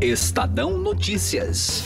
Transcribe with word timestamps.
Estadão 0.00 0.76
Notícias. 0.76 1.82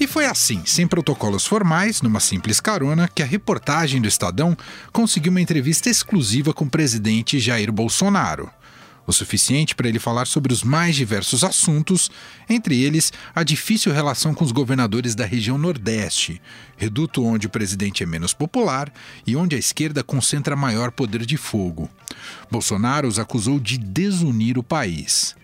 E 0.00 0.06
foi 0.06 0.24
assim, 0.24 0.62
sem 0.64 0.86
protocolos 0.86 1.46
formais, 1.46 2.00
numa 2.00 2.18
simples 2.18 2.60
carona, 2.60 3.06
que 3.14 3.22
a 3.22 3.26
reportagem 3.26 4.00
do 4.00 4.08
Estadão 4.08 4.56
conseguiu 4.90 5.30
uma 5.30 5.40
entrevista 5.40 5.90
exclusiva 5.90 6.54
com 6.54 6.64
o 6.64 6.70
presidente 6.70 7.38
Jair 7.38 7.70
Bolsonaro. 7.70 8.50
O 9.08 9.12
suficiente 9.14 9.74
para 9.74 9.88
ele 9.88 9.98
falar 9.98 10.26
sobre 10.26 10.52
os 10.52 10.62
mais 10.62 10.94
diversos 10.94 11.42
assuntos, 11.42 12.10
entre 12.46 12.78
eles 12.78 13.10
a 13.34 13.42
difícil 13.42 13.90
relação 13.90 14.34
com 14.34 14.44
os 14.44 14.52
governadores 14.52 15.14
da 15.14 15.24
região 15.24 15.56
Nordeste, 15.56 16.42
reduto 16.76 17.24
onde 17.24 17.46
o 17.46 17.50
presidente 17.50 18.02
é 18.02 18.06
menos 18.06 18.34
popular 18.34 18.92
e 19.26 19.34
onde 19.34 19.56
a 19.56 19.58
esquerda 19.58 20.04
concentra 20.04 20.54
maior 20.54 20.90
poder 20.90 21.24
de 21.24 21.38
fogo. 21.38 21.88
Bolsonaro 22.50 23.08
os 23.08 23.18
acusou 23.18 23.58
de 23.58 23.78
desunir 23.78 24.58
o 24.58 24.62
país. 24.62 25.34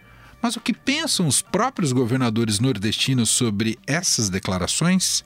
Mas 0.42 0.56
o 0.56 0.60
que 0.60 0.74
pensam 0.74 1.26
os 1.26 1.40
próprios 1.40 1.90
governadores 1.90 2.60
nordestinos 2.60 3.30
sobre 3.30 3.78
essas 3.87 4.28
declarações? 4.28 5.24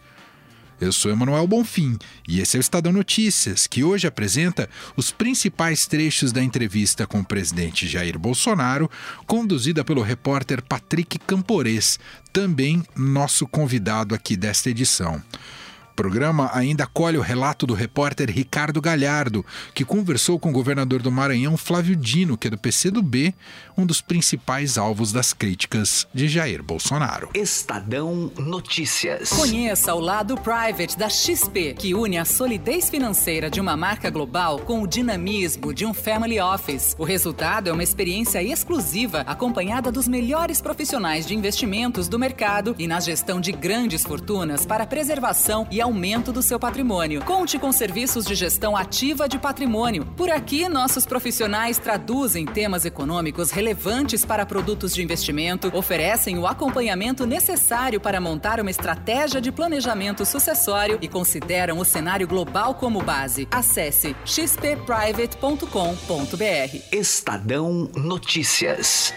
Eu 0.81 0.93
sou 0.93 1.11
Emanuel 1.11 1.47
Bonfim 1.47 1.99
e 2.27 2.41
esse 2.41 2.57
é 2.57 2.61
o 2.61 2.61
Estadão 2.61 2.93
Notícias, 2.93 3.67
que 3.67 3.83
hoje 3.83 4.07
apresenta 4.07 4.71
os 4.97 5.11
principais 5.11 5.87
trechos 5.87 6.31
da 6.31 6.41
entrevista 6.41 7.05
com 7.05 7.19
o 7.19 7.25
presidente 7.25 7.89
Jair 7.89 8.17
Bolsonaro, 8.17 8.89
conduzida 9.27 9.85
pelo 9.85 10.03
repórter 10.03 10.63
Patrick 10.63 11.19
Campores, 11.19 11.99
também 12.33 12.85
nosso 12.95 13.47
convidado 13.47 14.15
aqui 14.15 14.37
desta 14.37 14.71
edição 14.71 15.21
programa 15.99 16.49
ainda 16.55 16.85
acolhe 16.85 17.19
o 17.19 17.21
relato 17.21 17.67
do 17.67 17.75
repórter 17.75 18.31
Ricardo 18.31 18.81
Galhardo, 18.81 19.45
que 19.75 19.85
conversou 19.85 20.39
com 20.39 20.51
o 20.51 20.53
governador 20.53 21.03
do 21.03 21.11
Maranhão, 21.11 21.57
Flávio 21.57 21.97
Dino, 21.97 22.39
que 22.39 22.47
é 22.47 22.51
do 22.51 22.57
PCdoB, 22.57 23.35
um 23.77 23.85
dos 23.85 24.01
principais 24.01 24.79
alvos 24.79 25.11
das 25.11 25.33
críticas 25.33 26.07
de 26.15 26.29
Jair 26.29 26.63
Bolsonaro. 26.63 27.31
Estadão 27.35 28.31
Notícias. 28.39 29.31
Conheça 29.31 29.93
o 29.93 29.99
lado 29.99 30.37
private 30.37 30.97
da 30.97 31.09
XP, 31.09 31.75
que 31.75 31.95
une 31.95 32.17
a 32.17 32.25
solidez 32.25 32.89
financeira 32.89 33.51
de 33.51 33.61
uma 33.61 33.77
marca 33.77 34.09
global 34.09 34.61
com 34.61 34.81
o 34.83 34.87
dinamismo 34.87 35.75
de 35.75 35.85
um 35.85 35.93
family 35.93 36.39
office. 36.39 36.95
O 36.97 37.03
resultado 37.03 37.71
é 37.71 37.73
uma 37.73 37.83
experiência 37.83 38.41
exclusiva, 38.41 39.23
acompanhada 39.23 39.91
dos 39.91 40.07
melhores 40.07 40.61
profissionais 40.61 41.27
de 41.27 41.35
investimentos 41.35 42.09
do 42.09 42.21
mercado 42.21 42.77
e 42.79 42.87
na 42.87 43.01
gestão 43.01 43.41
de 43.41 43.51
grandes 43.51 44.05
fortunas 44.05 44.65
para 44.65 44.87
preservação 44.87 45.67
e 45.73 45.81
aumento 45.89 46.33
do 46.33 46.43
seu 46.43 46.61
patrimônio. 46.61 47.25
Conte 47.25 47.59
com 47.59 47.73
serviços 47.73 48.27
de 48.27 48.35
gestão 48.35 48.77
ativa 48.77 49.27
de 49.27 49.39
patrimônio. 49.39 50.05
Por 50.17 50.31
aqui, 50.31 50.69
nossos 50.69 51.07
profissionais 51.07 51.79
traduzem 51.79 52.45
temas 52.45 52.85
econômicos 52.85 53.51
relevantes 53.51 54.25
para 54.25 54.45
produtos 54.45 54.95
de 54.95 55.03
investimento, 55.03 55.71
oferecem 55.75 56.39
o 56.39 56.47
acompanhamento 56.47 57.27
necessário 57.27 58.01
para 58.01 58.21
montar 58.21 58.61
uma 58.61 58.71
estratégia 58.71 59.41
de 59.41 59.51
planejamento 59.51 60.27
sucessório 60.27 60.99
e 61.01 61.09
consideram 61.09 61.79
o 61.79 61.85
cenário 61.85 62.29
global 62.29 62.75
como 62.75 63.03
base. 63.03 63.49
Acesse 63.51 64.15
xpprivate.com.br. 64.27 65.69
Estadão 66.93 67.91
Notícias. 67.97 69.15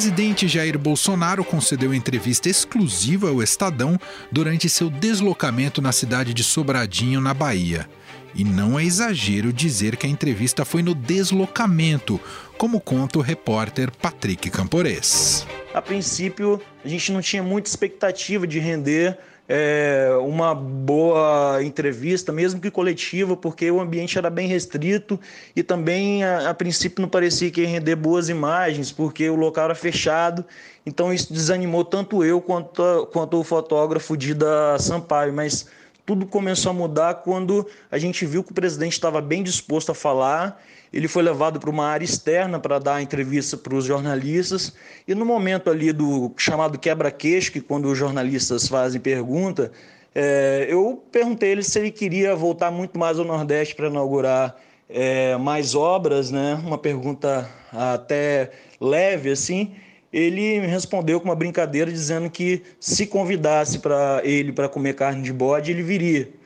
Presidente 0.00 0.48
Jair 0.48 0.78
Bolsonaro 0.78 1.44
concedeu 1.44 1.92
entrevista 1.92 2.48
exclusiva 2.48 3.28
ao 3.28 3.42
Estadão 3.42 4.00
durante 4.32 4.66
seu 4.66 4.88
deslocamento 4.88 5.82
na 5.82 5.92
cidade 5.92 6.32
de 6.32 6.42
Sobradinho, 6.42 7.20
na 7.20 7.34
Bahia. 7.34 7.86
E 8.34 8.42
não 8.42 8.78
é 8.78 8.84
exagero 8.84 9.52
dizer 9.52 9.98
que 9.98 10.06
a 10.06 10.08
entrevista 10.08 10.64
foi 10.64 10.82
no 10.82 10.94
deslocamento, 10.94 12.18
como 12.56 12.80
conta 12.80 13.18
o 13.18 13.22
repórter 13.22 13.90
Patrick 13.90 14.48
Campores. 14.48 15.46
A 15.74 15.82
princípio, 15.82 16.62
a 16.82 16.88
gente 16.88 17.12
não 17.12 17.20
tinha 17.20 17.42
muita 17.42 17.68
expectativa 17.68 18.46
de 18.46 18.58
render 18.58 19.18
é, 19.52 20.08
uma 20.22 20.54
boa 20.54 21.60
entrevista, 21.60 22.30
mesmo 22.30 22.60
que 22.60 22.70
coletiva, 22.70 23.36
porque 23.36 23.68
o 23.68 23.80
ambiente 23.80 24.16
era 24.16 24.30
bem 24.30 24.46
restrito 24.46 25.18
e 25.56 25.62
também, 25.64 26.22
a, 26.22 26.50
a, 26.50 26.54
princípio, 26.54 27.02
não 27.02 27.08
parecia 27.08 27.50
que 27.50 27.62
ia 27.62 27.66
render 27.66 27.96
boas 27.96 28.28
imagens, 28.28 28.92
porque 28.92 29.28
o 29.28 29.34
local 29.34 29.64
era 29.64 29.74
fechado. 29.74 30.44
Então, 30.86 31.12
isso 31.12 31.32
desanimou 31.32 31.84
tanto 31.84 32.22
eu 32.22 32.40
quanto, 32.40 33.08
quanto 33.12 33.40
o 33.40 33.42
fotógrafo 33.42 34.16
Dida 34.16 34.78
Sampaio. 34.78 35.32
Mas 35.32 35.66
tudo 36.06 36.26
começou 36.26 36.70
a 36.70 36.72
mudar 36.72 37.14
quando 37.14 37.66
a 37.90 37.98
gente 37.98 38.24
viu 38.24 38.44
que 38.44 38.52
o 38.52 38.54
presidente 38.54 38.92
estava 38.92 39.20
bem 39.20 39.42
disposto 39.42 39.90
a 39.90 39.94
falar 39.96 40.62
ele 40.92 41.06
foi 41.06 41.22
levado 41.22 41.60
para 41.60 41.70
uma 41.70 41.86
área 41.86 42.04
externa 42.04 42.58
para 42.58 42.78
dar 42.78 43.00
entrevista 43.00 43.56
para 43.56 43.74
os 43.74 43.84
jornalistas. 43.84 44.74
E 45.06 45.14
no 45.14 45.24
momento 45.24 45.70
ali 45.70 45.92
do 45.92 46.32
chamado 46.36 46.78
quebra-queixo, 46.78 47.52
que 47.52 47.60
quando 47.60 47.86
os 47.86 47.96
jornalistas 47.96 48.66
fazem 48.66 49.00
pergunta, 49.00 49.70
é, 50.14 50.66
eu 50.68 51.02
perguntei 51.12 51.50
ele 51.50 51.62
se 51.62 51.78
ele 51.78 51.90
queria 51.90 52.34
voltar 52.34 52.70
muito 52.70 52.98
mais 52.98 53.18
ao 53.18 53.24
Nordeste 53.24 53.76
para 53.76 53.86
inaugurar 53.88 54.56
é, 54.88 55.36
mais 55.36 55.74
obras, 55.76 56.30
né? 56.32 56.54
Uma 56.64 56.76
pergunta 56.76 57.48
até 57.72 58.50
leve 58.80 59.30
assim. 59.30 59.72
Ele 60.12 60.60
me 60.60 60.66
respondeu 60.66 61.20
com 61.20 61.28
uma 61.28 61.36
brincadeira 61.36 61.90
dizendo 61.90 62.28
que 62.28 62.64
se 62.80 63.06
convidasse 63.06 63.78
para 63.78 64.20
ele 64.24 64.52
para 64.52 64.68
comer 64.68 64.94
carne 64.94 65.22
de 65.22 65.32
bode, 65.32 65.70
ele 65.70 65.84
viria. 65.84 66.39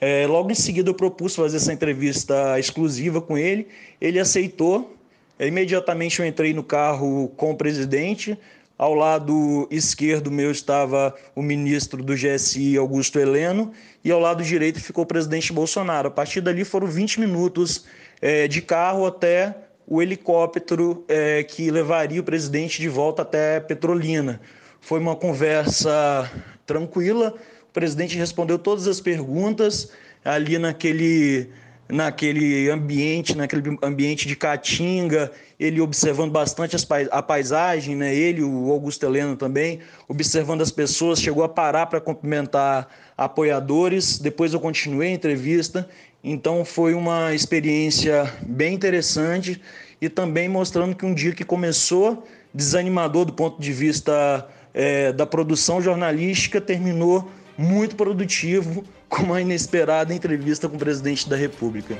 É, 0.00 0.26
logo 0.26 0.50
em 0.50 0.54
seguida 0.54 0.88
eu 0.88 0.94
propus 0.94 1.36
fazer 1.36 1.58
essa 1.58 1.72
entrevista 1.72 2.58
exclusiva 2.58 3.20
com 3.20 3.36
ele, 3.36 3.68
ele 4.00 4.18
aceitou. 4.18 4.96
É, 5.38 5.46
imediatamente 5.46 6.20
eu 6.20 6.26
entrei 6.26 6.54
no 6.54 6.62
carro 6.62 7.28
com 7.36 7.50
o 7.50 7.56
presidente. 7.56 8.38
Ao 8.78 8.94
lado 8.94 9.68
esquerdo 9.70 10.30
meu 10.30 10.50
estava 10.50 11.14
o 11.36 11.42
ministro 11.42 12.02
do 12.02 12.14
GSI, 12.14 12.78
Augusto 12.78 13.18
Heleno, 13.18 13.72
e 14.02 14.10
ao 14.10 14.18
lado 14.18 14.42
direito 14.42 14.80
ficou 14.80 15.04
o 15.04 15.06
presidente 15.06 15.52
Bolsonaro. 15.52 16.08
A 16.08 16.10
partir 16.10 16.40
dali 16.40 16.64
foram 16.64 16.86
20 16.86 17.20
minutos 17.20 17.84
é, 18.22 18.48
de 18.48 18.62
carro 18.62 19.04
até 19.04 19.54
o 19.86 20.00
helicóptero 20.00 21.04
é, 21.08 21.42
que 21.42 21.70
levaria 21.70 22.22
o 22.22 22.24
presidente 22.24 22.80
de 22.80 22.88
volta 22.88 23.20
até 23.20 23.60
Petrolina. 23.60 24.40
Foi 24.80 24.98
uma 24.98 25.14
conversa 25.14 26.30
tranquila, 26.64 27.34
o 27.70 27.72
presidente 27.72 28.18
respondeu 28.18 28.58
todas 28.58 28.88
as 28.88 29.00
perguntas 29.00 29.92
ali 30.24 30.58
naquele 30.58 31.48
naquele 31.88 32.70
ambiente, 32.70 33.36
naquele 33.36 33.76
ambiente 33.82 34.28
de 34.28 34.36
caatinga, 34.36 35.32
ele 35.58 35.80
observando 35.80 36.30
bastante 36.30 36.76
a 37.10 37.20
paisagem, 37.20 37.96
né? 37.96 38.14
ele, 38.14 38.44
o 38.44 38.70
Augusto 38.70 39.04
Heleno 39.04 39.36
também, 39.36 39.80
observando 40.06 40.62
as 40.62 40.70
pessoas, 40.70 41.20
chegou 41.20 41.42
a 41.42 41.48
parar 41.48 41.86
para 41.86 42.00
cumprimentar 42.00 42.86
apoiadores, 43.18 44.20
depois 44.20 44.54
eu 44.54 44.60
continuei 44.60 45.08
a 45.08 45.14
entrevista, 45.14 45.88
então 46.22 46.64
foi 46.64 46.94
uma 46.94 47.34
experiência 47.34 48.32
bem 48.42 48.72
interessante 48.72 49.60
e 50.00 50.08
também 50.08 50.48
mostrando 50.48 50.94
que 50.94 51.04
um 51.04 51.12
dia 51.12 51.32
que 51.32 51.44
começou 51.44 52.24
desanimador 52.54 53.24
do 53.24 53.32
ponto 53.32 53.60
de 53.60 53.72
vista 53.72 54.48
é, 54.72 55.12
da 55.12 55.26
produção 55.26 55.82
jornalística, 55.82 56.60
terminou 56.60 57.28
muito 57.60 57.94
produtivo 57.94 58.82
com 59.08 59.24
uma 59.24 59.40
inesperada 59.40 60.14
entrevista 60.14 60.68
com 60.68 60.76
o 60.76 60.78
presidente 60.78 61.28
da 61.28 61.36
República. 61.36 61.98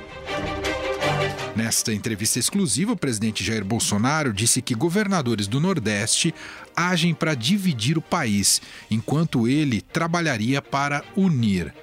Nesta 1.55 1.93
entrevista 1.93 2.39
exclusiva, 2.39 2.93
o 2.93 2.97
presidente 2.97 3.43
Jair 3.43 3.63
Bolsonaro 3.63 4.33
disse 4.33 4.61
que 4.61 4.73
governadores 4.73 5.47
do 5.47 5.59
Nordeste 5.59 6.33
agem 6.75 7.13
para 7.13 7.35
dividir 7.35 7.97
o 7.97 8.01
país, 8.01 8.61
enquanto 8.89 9.47
ele 9.47 9.81
trabalharia 9.81 10.61
para 10.61 11.03
unir. 11.15 11.73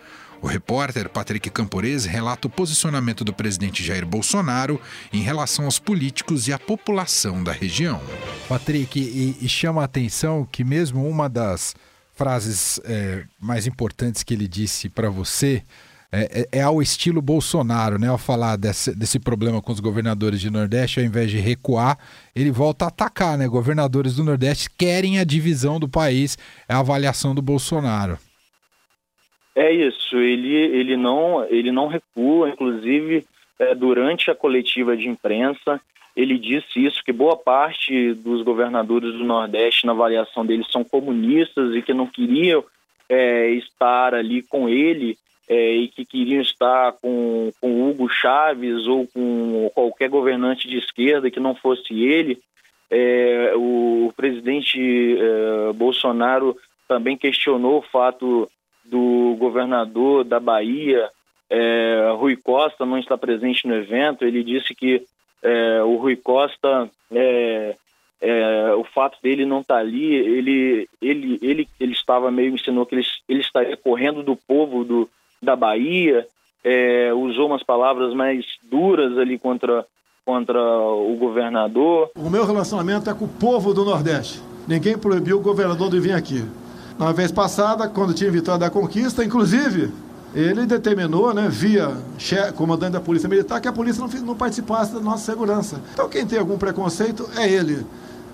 O 0.40 0.46
repórter 0.46 1.08
Patrick 1.08 1.50
Campores 1.50 2.04
relata 2.04 2.46
o 2.46 2.50
posicionamento 2.50 3.24
do 3.24 3.32
presidente 3.32 3.84
Jair 3.84 4.06
Bolsonaro 4.06 4.80
em 5.12 5.20
relação 5.20 5.66
aos 5.66 5.78
políticos 5.78 6.48
e 6.48 6.52
à 6.52 6.58
população 6.58 7.42
da 7.42 7.52
região. 7.52 8.00
Patrick, 8.48 8.98
e, 8.98 9.36
e 9.44 9.48
chama 9.48 9.82
a 9.82 9.84
atenção 9.84 10.48
que 10.50 10.64
mesmo 10.64 11.08
uma 11.08 11.28
das 11.28 11.74
frases 12.18 12.80
é, 12.84 13.24
mais 13.40 13.68
importantes 13.68 14.24
que 14.24 14.34
ele 14.34 14.48
disse 14.48 14.88
para 14.88 15.08
você 15.08 15.62
é, 16.10 16.40
é, 16.52 16.58
é, 16.58 16.62
ao 16.62 16.82
estilo 16.82 17.22
Bolsonaro, 17.22 17.98
né? 17.98 18.08
Ao 18.08 18.18
falar 18.18 18.56
desse, 18.56 18.96
desse 18.96 19.20
problema 19.20 19.62
com 19.62 19.70
os 19.70 19.78
governadores 19.78 20.40
de 20.40 20.50
Nordeste, 20.50 20.98
ao 20.98 21.06
invés 21.06 21.30
de 21.30 21.36
recuar, 21.38 21.98
ele 22.34 22.50
volta 22.50 22.86
a 22.86 22.88
atacar, 22.88 23.38
né? 23.38 23.46
Governadores 23.46 24.16
do 24.16 24.24
Nordeste 24.24 24.68
querem 24.76 25.18
a 25.18 25.24
divisão 25.24 25.78
do 25.78 25.88
país, 25.88 26.36
é 26.68 26.74
a 26.74 26.78
avaliação 26.78 27.34
do 27.34 27.42
Bolsonaro. 27.42 28.18
É 29.54 29.70
isso, 29.70 30.16
ele, 30.16 30.54
ele, 30.54 30.96
não, 30.96 31.44
ele 31.50 31.70
não 31.70 31.88
recua, 31.88 32.48
inclusive 32.48 33.26
é, 33.58 33.74
durante 33.74 34.30
a 34.30 34.34
coletiva 34.34 34.96
de 34.96 35.08
imprensa, 35.08 35.80
ele 36.18 36.36
disse 36.36 36.84
isso, 36.84 37.04
que 37.04 37.12
boa 37.12 37.36
parte 37.36 38.12
dos 38.12 38.42
governadores 38.42 39.12
do 39.12 39.24
Nordeste, 39.24 39.86
na 39.86 39.92
avaliação 39.92 40.44
deles, 40.44 40.66
são 40.68 40.82
comunistas 40.82 41.76
e 41.76 41.80
que 41.80 41.94
não 41.94 42.08
queriam 42.08 42.64
é, 43.08 43.50
estar 43.50 44.14
ali 44.14 44.42
com 44.42 44.68
ele 44.68 45.16
é, 45.48 45.76
e 45.76 45.86
que 45.86 46.04
queriam 46.04 46.42
estar 46.42 46.94
com, 46.94 47.52
com 47.60 47.88
Hugo 47.88 48.08
Chaves 48.08 48.84
ou 48.88 49.06
com 49.06 49.70
qualquer 49.72 50.10
governante 50.10 50.66
de 50.66 50.78
esquerda 50.78 51.30
que 51.30 51.38
não 51.38 51.54
fosse 51.54 52.02
ele. 52.02 52.40
É, 52.90 53.52
o 53.54 54.12
presidente 54.16 55.16
é, 55.16 55.72
Bolsonaro 55.72 56.56
também 56.88 57.16
questionou 57.16 57.78
o 57.78 57.82
fato 57.92 58.50
do 58.84 59.36
governador 59.38 60.24
da 60.24 60.40
Bahia, 60.40 61.10
é, 61.48 62.10
Rui 62.16 62.34
Costa, 62.34 62.84
não 62.84 62.98
estar 62.98 63.18
presente 63.18 63.68
no 63.68 63.76
evento. 63.76 64.24
Ele 64.24 64.42
disse 64.42 64.74
que 64.74 65.06
é, 65.42 65.82
o 65.82 65.96
Rui 65.96 66.16
Costa, 66.16 66.90
é, 67.12 67.76
é, 68.20 68.74
o 68.74 68.84
fato 68.84 69.18
dele 69.22 69.44
não 69.44 69.60
estar 69.60 69.76
ali, 69.76 70.14
ele, 70.14 70.88
ele, 71.00 71.38
ele, 71.40 71.68
ele 71.78 71.92
estava 71.92 72.30
meio 72.30 72.54
ensinou 72.54 72.84
que 72.84 72.94
ele, 72.94 73.06
ele 73.28 73.40
estaria 73.40 73.76
correndo 73.76 74.22
do 74.22 74.34
povo 74.34 74.84
do, 74.84 75.08
da 75.42 75.54
Bahia, 75.54 76.26
é, 76.64 77.12
usou 77.14 77.46
umas 77.46 77.62
palavras 77.62 78.12
mais 78.14 78.44
duras 78.62 79.16
ali 79.16 79.38
contra, 79.38 79.86
contra 80.24 80.60
o 80.60 81.16
governador. 81.16 82.10
O 82.16 82.28
meu 82.28 82.44
relacionamento 82.44 83.08
é 83.08 83.14
com 83.14 83.24
o 83.26 83.28
povo 83.28 83.72
do 83.72 83.84
Nordeste. 83.84 84.40
Ninguém 84.66 84.98
proibiu 84.98 85.38
o 85.38 85.42
governador 85.42 85.88
de 85.90 86.00
vir 86.00 86.12
aqui. 86.12 86.44
Na 86.98 87.12
vez 87.12 87.30
passada, 87.30 87.88
quando 87.88 88.12
tinha 88.12 88.30
vitória 88.30 88.58
da 88.58 88.70
conquista, 88.70 89.24
inclusive, 89.24 89.92
ele 90.34 90.66
determinou, 90.66 91.32
né, 91.32 91.48
via 91.50 91.96
comandante 92.56 92.92
da 92.92 93.00
Polícia 93.00 93.28
Militar, 93.28 93.60
que 93.60 93.68
a 93.68 93.72
polícia 93.72 94.00
não, 94.00 94.08
não 94.22 94.36
participasse 94.36 94.92
da 94.92 95.00
nossa 95.00 95.30
segurança. 95.30 95.80
Então, 95.92 96.08
quem 96.08 96.26
tem 96.26 96.38
algum 96.38 96.58
preconceito 96.58 97.28
é 97.36 97.50
ele. 97.50 97.84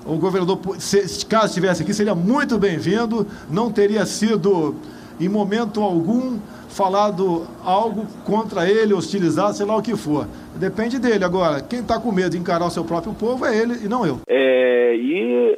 O 0.05 0.17
governador, 0.17 0.59
se, 0.79 1.25
caso 1.27 1.47
estivesse 1.47 1.83
aqui, 1.83 1.95
seria 1.95 2.15
muito 2.15 2.59
bem-vindo, 2.59 3.27
não 3.51 3.73
teria 3.73 4.05
sido, 4.05 4.75
em 5.19 5.29
momento 5.29 5.81
algum, 5.81 6.39
falado 6.69 7.47
algo 7.65 8.07
contra 8.25 8.69
ele, 8.69 8.93
hostilizado, 8.93 9.57
sei 9.57 9.65
lá 9.65 9.77
o 9.77 9.83
que 9.83 9.97
for. 9.97 10.27
Depende 10.57 10.99
dele. 10.99 11.25
Agora, 11.25 11.63
quem 11.63 11.81
está 11.81 11.99
com 11.99 12.13
medo 12.13 12.31
de 12.31 12.39
encarar 12.39 12.67
o 12.67 12.71
seu 12.71 12.85
próprio 12.85 13.15
povo 13.15 13.47
é 13.47 13.57
ele 13.57 13.85
e 13.85 13.89
não 13.89 14.05
eu. 14.05 14.21
É, 14.29 14.95
e 14.95 15.57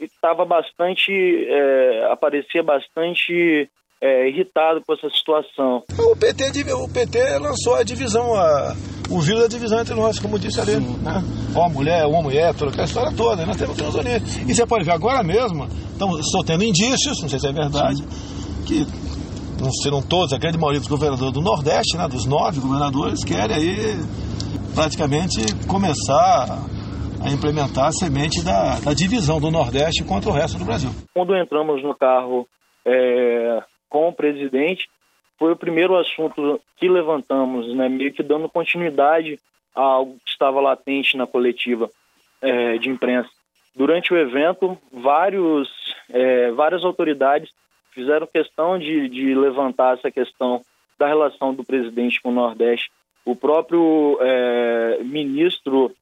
estava 0.00 0.44
bastante, 0.44 1.12
é, 1.48 2.08
aparecia 2.12 2.62
bastante 2.62 3.70
é, 4.00 4.28
irritado 4.28 4.82
com 4.86 4.94
essa 4.94 5.08
situação. 5.10 5.82
O 5.98 6.16
PT, 6.16 6.72
o 6.72 6.88
PT 6.88 7.38
lançou 7.38 7.74
a 7.74 7.82
divisão, 7.82 8.34
a, 8.34 8.74
o 9.10 9.20
vírus 9.20 9.42
da 9.42 9.48
divisão 9.48 9.80
entre 9.80 9.94
nós, 9.94 10.18
como 10.18 10.38
disse 10.38 10.60
ali. 10.60 10.76
Né? 10.76 11.22
Ó, 11.54 11.68
mulher, 11.68 12.04
homem, 12.06 12.38
hétero, 12.38 12.70
aquela 12.70 12.84
história 12.84 13.12
toda. 13.16 13.44
Nós 13.44 13.56
temos 13.56 13.96
ali. 13.96 14.16
E 14.46 14.54
você 14.54 14.66
pode 14.66 14.84
ver 14.84 14.92
agora 14.92 15.22
mesmo, 15.22 15.66
estou 16.20 16.44
tendo 16.44 16.64
indícios, 16.64 17.20
não 17.20 17.28
sei 17.28 17.38
se 17.38 17.48
é 17.48 17.52
verdade, 17.52 18.02
que 18.66 18.86
não 19.60 19.72
serão 19.82 20.00
todos, 20.00 20.32
a 20.32 20.38
grande 20.38 20.58
maioria 20.58 20.78
dos 20.78 20.88
governadores 20.88 21.32
do 21.32 21.40
Nordeste, 21.40 21.96
né, 21.96 22.06
dos 22.06 22.24
nove 22.24 22.60
governadores, 22.60 23.24
querem 23.24 23.56
aí 23.56 23.96
praticamente 24.74 25.66
começar 25.66 26.46
a 27.20 27.30
implementar 27.30 27.86
a 27.86 27.92
semente 27.92 28.44
da, 28.44 28.78
da 28.78 28.94
divisão 28.94 29.40
do 29.40 29.50
Nordeste 29.50 30.04
contra 30.04 30.30
o 30.30 30.32
resto 30.32 30.56
do 30.56 30.64
Brasil. 30.64 30.90
Quando 31.12 31.36
entramos 31.36 31.82
no 31.82 31.96
carro 31.96 32.46
é, 32.86 33.58
com 33.88 34.08
o 34.08 34.12
presidente, 34.12 34.88
foi 35.38 35.52
o 35.52 35.56
primeiro 35.56 35.96
assunto 35.96 36.60
que 36.76 36.88
levantamos, 36.88 37.74
né, 37.74 37.88
meio 37.88 38.12
que 38.12 38.22
dando 38.22 38.48
continuidade 38.48 39.38
a 39.74 39.80
algo 39.80 40.18
que 40.24 40.30
estava 40.30 40.60
latente 40.60 41.16
na 41.16 41.26
coletiva 41.26 41.88
é, 42.42 42.76
de 42.78 42.88
imprensa. 42.90 43.30
Durante 43.74 44.12
o 44.12 44.16
evento, 44.16 44.76
vários, 44.92 45.68
é, 46.10 46.50
várias 46.50 46.84
autoridades 46.84 47.50
fizeram 47.92 48.26
questão 48.26 48.78
de, 48.78 49.08
de 49.08 49.34
levantar 49.34 49.96
essa 49.96 50.10
questão 50.10 50.62
da 50.98 51.06
relação 51.06 51.54
do 51.54 51.64
presidente 51.64 52.20
com 52.20 52.30
o 52.30 52.34
Nordeste. 52.34 52.90
O 53.24 53.36
próprio 53.36 54.18
é, 54.20 54.98
ministro, 55.04 55.92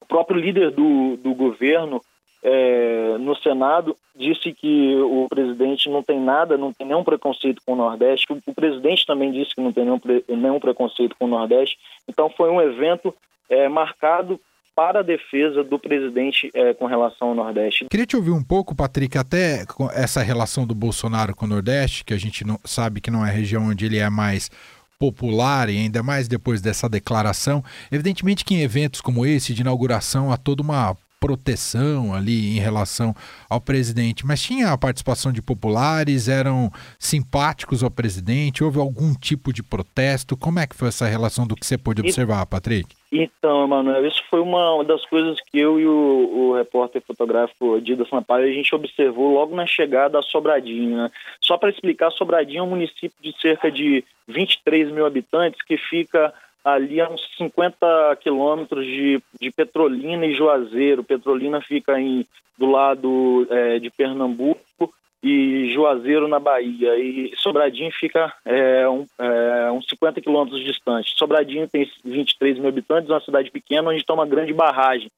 o 0.00 0.06
próprio 0.06 0.40
líder 0.40 0.72
do, 0.72 1.16
do 1.16 1.32
governo 1.34 2.02
é, 2.42 3.16
no 3.18 3.36
Senado 3.36 3.96
disse 4.16 4.52
que 4.52 4.96
o 4.96 5.26
presidente 5.28 5.88
não 5.88 6.02
tem 6.02 6.20
nada, 6.20 6.58
não 6.58 6.72
tem 6.72 6.86
nenhum 6.86 7.04
preconceito 7.04 7.62
com 7.64 7.74
o 7.74 7.76
Nordeste. 7.76 8.32
O, 8.32 8.38
o 8.44 8.54
presidente 8.54 9.06
também 9.06 9.30
disse 9.30 9.54
que 9.54 9.60
não 9.60 9.72
tem 9.72 9.84
nenhum, 9.84 10.00
nenhum 10.28 10.58
preconceito 10.58 11.14
com 11.18 11.26
o 11.26 11.28
Nordeste. 11.28 11.78
Então 12.08 12.28
foi 12.30 12.50
um 12.50 12.60
evento 12.60 13.14
é, 13.48 13.68
marcado 13.68 14.40
para 14.74 15.00
a 15.00 15.02
defesa 15.02 15.62
do 15.62 15.78
presidente 15.78 16.50
é, 16.54 16.74
com 16.74 16.86
relação 16.86 17.28
ao 17.28 17.34
Nordeste. 17.34 17.86
Queria 17.88 18.06
te 18.06 18.16
ouvir 18.16 18.30
um 18.30 18.42
pouco, 18.42 18.74
Patrick, 18.74 19.16
até 19.18 19.64
essa 19.94 20.22
relação 20.22 20.66
do 20.66 20.74
Bolsonaro 20.74 21.36
com 21.36 21.44
o 21.44 21.48
Nordeste, 21.48 22.04
que 22.04 22.14
a 22.14 22.18
gente 22.18 22.44
não, 22.44 22.58
sabe 22.64 23.00
que 23.00 23.10
não 23.10 23.24
é 23.24 23.28
a 23.28 23.32
região 23.32 23.68
onde 23.68 23.84
ele 23.84 23.98
é 23.98 24.08
mais 24.08 24.50
popular 24.98 25.68
e 25.68 25.76
ainda 25.76 26.02
mais 26.02 26.26
depois 26.26 26.60
dessa 26.60 26.88
declaração. 26.88 27.62
Evidentemente 27.90 28.44
que 28.44 28.54
em 28.54 28.62
eventos 28.62 29.00
como 29.00 29.26
esse 29.26 29.52
de 29.52 29.60
inauguração 29.60 30.32
há 30.32 30.36
toda 30.36 30.62
uma 30.62 30.96
proteção 31.22 32.12
ali 32.12 32.56
em 32.56 32.58
relação 32.58 33.14
ao 33.48 33.60
presidente, 33.60 34.26
mas 34.26 34.42
tinha 34.42 34.72
a 34.72 34.76
participação 34.76 35.30
de 35.30 35.40
populares, 35.40 36.26
eram 36.26 36.68
simpáticos 36.98 37.84
ao 37.84 37.90
presidente, 37.92 38.64
houve 38.64 38.80
algum 38.80 39.14
tipo 39.14 39.52
de 39.52 39.62
protesto? 39.62 40.36
Como 40.36 40.58
é 40.58 40.66
que 40.66 40.74
foi 40.74 40.88
essa 40.88 41.06
relação 41.06 41.46
do 41.46 41.54
que 41.54 41.64
você 41.64 41.78
pôde 41.78 42.00
observar, 42.00 42.44
Patrick? 42.46 42.96
Então, 43.12 43.64
Emanuel, 43.64 44.04
isso 44.04 44.20
foi 44.28 44.40
uma 44.40 44.82
das 44.82 45.04
coisas 45.06 45.38
que 45.42 45.60
eu 45.60 45.78
e 45.78 45.86
o, 45.86 46.32
o 46.34 46.56
repórter 46.56 47.00
fotográfico 47.06 47.80
Dida 47.80 48.04
Sampaio, 48.06 48.48
a 48.48 48.52
gente 48.52 48.74
observou 48.74 49.32
logo 49.32 49.54
na 49.54 49.66
chegada 49.66 50.18
a 50.18 50.22
Sobradinho. 50.22 50.96
Né? 50.96 51.10
Só 51.40 51.56
para 51.56 51.70
explicar, 51.70 52.10
Sobradinho 52.10 52.60
é 52.60 52.62
um 52.62 52.70
município 52.70 53.12
de 53.22 53.32
cerca 53.40 53.70
de 53.70 54.02
23 54.26 54.90
mil 54.90 55.06
habitantes 55.06 55.62
que 55.62 55.76
fica 55.76 56.34
ali 56.64 57.00
a 57.00 57.08
uns 57.08 57.20
50 57.36 58.16
quilômetros 58.20 58.84
de, 58.84 59.22
de 59.40 59.50
Petrolina 59.50 60.26
e 60.26 60.34
Juazeiro. 60.34 61.04
Petrolina 61.04 61.60
fica 61.60 62.00
em, 62.00 62.26
do 62.56 62.66
lado 62.66 63.46
é, 63.50 63.78
de 63.78 63.90
Pernambuco 63.90 64.92
e 65.22 65.70
Juazeiro 65.72 66.26
na 66.26 66.38
Bahia. 66.38 66.96
E 66.98 67.32
Sobradinho 67.36 67.90
fica 67.92 68.32
é, 68.44 68.88
um, 68.88 69.06
é, 69.18 69.70
uns 69.72 69.86
50 69.88 70.20
quilômetros 70.20 70.62
distante. 70.64 71.14
Sobradinho 71.16 71.68
tem 71.68 71.88
23 72.04 72.58
mil 72.58 72.68
habitantes, 72.68 73.10
é 73.10 73.14
uma 73.14 73.20
cidade 73.20 73.50
pequena 73.50 73.90
onde 73.90 74.04
tem 74.04 74.14
uma 74.14 74.26
grande 74.26 74.52
barragem. 74.52 75.10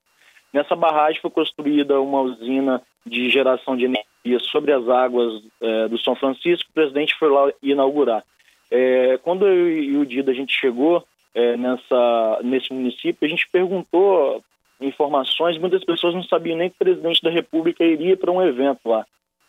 Nessa 0.53 0.77
barragem 0.77 1.21
foi 1.21 1.31
construída 1.31 2.01
uma 2.01 2.21
usina 2.21 2.81
de 3.05 3.29
geração 3.29 3.77
de 3.77 3.87
energia 3.87 4.39
sobre 4.51 4.73
as 4.73 4.89
águas 4.89 5.43
é, 5.61 5.89
do 5.89 5.99
São 5.99 6.15
Francisco. 6.15 6.71
O 6.71 6.75
presidente 6.75 7.15
foi 7.19 7.29
lá 7.29 7.53
inaugurar. 7.63 8.23
É, 8.71 9.19
quando 9.23 9.47
eu 9.47 9.69
e 9.69 9.97
o 9.97 10.07
Dida 10.07 10.31
a 10.31 10.35
gente 10.35 10.55
chegou, 10.55 11.05
é, 11.35 11.57
nessa, 11.57 12.41
nesse 12.43 12.73
município, 12.73 13.27
a 13.27 13.29
gente 13.29 13.49
perguntou 13.51 14.43
informações, 14.81 15.59
muitas 15.59 15.85
pessoas 15.85 16.15
não 16.15 16.23
sabiam 16.23 16.57
nem 16.57 16.69
que 16.69 16.77
o 16.77 16.85
presidente 16.85 17.23
da 17.23 17.31
República 17.31 17.85
iria 17.85 18.17
para 18.17 18.31
um 18.31 18.43
evento 18.43 18.81
lá. 18.87 19.05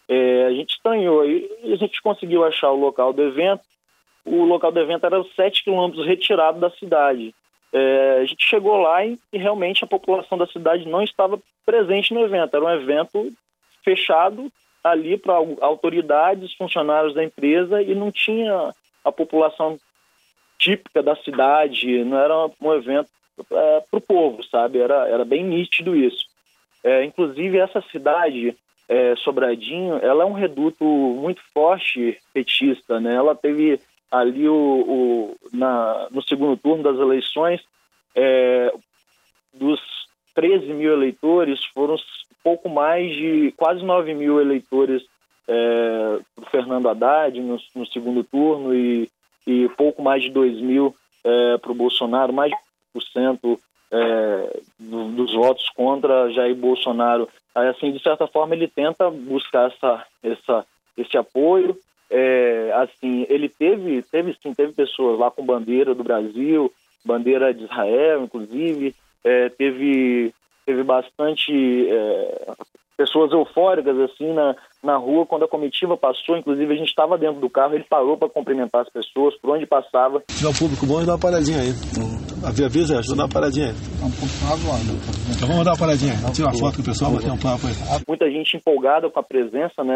É, 0.08 0.46
a 0.46 0.52
gente 0.52 0.72
estranhou 0.72 1.26
e 1.26 1.50
a 1.64 1.76
gente 1.76 2.02
conseguiu 2.02 2.44
achar 2.44 2.72
o 2.72 2.80
local 2.80 3.12
do 3.12 3.24
evento. 3.24 3.62
O 4.24 4.44
local 4.44 4.72
do 4.72 4.80
evento 4.80 5.06
era 5.06 5.24
7 5.36 5.64
quilômetros 5.64 6.06
retirado 6.06 6.60
da 6.60 6.70
cidade. 6.72 7.34
É, 7.74 8.20
a 8.22 8.26
gente 8.26 8.48
chegou 8.48 8.78
lá 8.78 9.06
e, 9.06 9.20
e, 9.34 9.38
realmente 9.38 9.84
a 9.84 9.88
população 9.88 10.38
da 10.38 10.48
cidade 10.48 10.88
não 10.88 11.02
estava 11.02 11.40
presente 11.66 12.14
no 12.14 12.22
evento. 12.22 12.56
Era 12.56 12.66
um 12.66 12.70
evento 12.70 13.32
fechado 13.84 14.52
ali 14.84 15.18
para 15.18 15.34
autoridades, 15.62 16.54
funcionários 16.54 17.14
da 17.14 17.24
empresa 17.24 17.82
e 17.82 17.94
não 17.96 18.12
tinha 18.12 18.74
a 19.04 19.12
população 19.12 19.78
típica 20.58 21.02
da 21.02 21.16
cidade, 21.16 22.04
não 22.04 22.18
era 22.18 22.50
um 22.62 22.74
evento 22.74 23.10
é, 23.52 23.84
para 23.90 23.98
o 23.98 24.02
povo, 24.02 24.44
sabe? 24.44 24.80
Era, 24.80 25.08
era 25.08 25.26
bem 25.26 25.44
nítido 25.44 25.96
isso. 25.96 26.26
É, 26.84 27.04
inclusive, 27.04 27.58
essa 27.58 27.82
cidade, 27.92 28.56
é, 28.88 29.16
Sobradinho, 29.18 29.98
ela 29.98 30.24
é 30.24 30.26
um 30.26 30.34
reduto 30.34 30.84
muito 30.84 31.42
forte 31.54 32.18
petista, 32.34 33.00
né? 33.00 33.16
Ela 33.16 33.36
teve 33.36 33.80
ali 34.12 34.48
o, 34.48 34.54
o 34.54 35.36
na, 35.52 36.08
no 36.12 36.22
segundo 36.22 36.56
turno 36.58 36.84
das 36.84 36.98
eleições, 36.98 37.62
é, 38.16 38.72
dos 39.54 39.80
13 40.36 40.74
mil 40.74 40.94
eleitores, 40.94 41.64
foram 41.74 41.98
pouco 42.46 42.70
mais 42.70 43.12
de 43.16 43.52
quase 43.58 43.84
9 43.84 44.14
mil 44.14 44.40
eleitores 44.40 45.04
é, 45.48 46.20
para 46.36 46.50
Fernando 46.52 46.88
Haddad 46.88 47.40
no, 47.40 47.58
no, 47.74 47.86
segundo 47.88 48.24
turno 48.24 48.74
e 48.76 49.10
e 49.46 49.70
pouco 49.78 50.02
mais 50.02 50.24
de 50.24 50.30
2 50.30 50.62
mil 50.62 50.96
é, 51.24 51.58
para 51.58 51.72
o 51.72 51.76
Bolsonaro, 51.76 52.34
mais 52.34 52.52
de 52.52 52.58
1% 53.00 53.60
é, 53.92 54.60
dos 54.80 55.34
votos 55.34 55.70
contra 55.70 56.32
Jair 56.32 56.56
Bolsonaro. 56.56 57.28
Assim, 57.54 57.92
de 57.92 58.02
certa 58.02 58.28
forma, 58.28 58.56
ele 58.56 58.68
tenta 58.68 59.10
buscar 59.10 59.72
essa, 59.72 60.06
essa, 60.24 60.66
esse 60.98 61.18
apoio. 61.18 61.78
É, 62.10 62.72
assim, 62.76 63.26
ele 63.30 63.50
teve, 63.50 64.02
teve 64.04 64.36
sim, 64.42 64.54
teve 64.54 64.74
pessoas 64.74 65.18
lá 65.18 65.32
com 65.32 65.46
bandeira 65.46 65.96
do 65.96 66.04
Brasil, 66.04 66.72
bandeira 67.04 67.54
de 67.54 67.64
Israel, 67.64 68.24
inclusive, 68.24 68.94
é, 69.24 69.50
teve, 69.50 70.34
teve 70.66 70.84
bastante 70.84 71.52
pessoas 72.96 73.32
eufóricas 73.32 73.98
assim 74.00 74.34
na, 74.34 74.56
na 74.84 74.98
rua 74.98 75.26
quando 75.26 75.46
a 75.46 75.48
comitiva 75.48 75.98
passou. 75.98 76.38
Inclusive 76.38 76.74
a 76.74 76.78
gente 76.78 76.90
estava 76.90 77.18
dentro 77.18 77.40
do 77.40 77.50
carro, 77.50 77.76
ele 77.76 77.86
parou 77.90 78.18
para 78.18 78.30
cumprimentar 78.30 78.82
as 78.82 78.90
pessoas 78.90 79.36
por 79.40 79.52
onde 79.52 79.66
passava. 79.66 80.24
Se 80.30 80.38
tiver 80.38 80.50
um 80.50 80.54
público 80.54 80.86
bom, 80.86 81.06
dá 81.06 81.14
uma 81.14 81.20
paradinha 81.20 81.60
aí. 81.60 81.74
Havia 82.46 82.68
é, 82.68 83.16
dá 83.16 83.24
uma 83.24 83.30
paradinha 83.30 83.68
aí. 83.68 83.74
Tá 83.74 84.06
um 84.06 84.12
pouco 84.12 84.36
razoável. 84.46 84.96
Então 85.36 85.48
vamos 85.48 85.66
dar 85.66 85.72
uma 85.72 85.80
paradinha. 85.80 86.14
Tirar 86.34 86.50
uma 86.50 86.60
foto 86.60 86.76
com 86.76 86.82
o 86.82 86.86
pessoal, 86.86 87.12
bater 87.12 87.32
um 87.32 87.38
papo 87.38 87.68
aí. 87.68 87.74
Muita 88.08 88.30
gente 88.30 88.58
empolgada 88.58 89.10
com 89.10 89.20
a 89.20 89.24
presença, 89.24 89.84
né? 89.84 89.96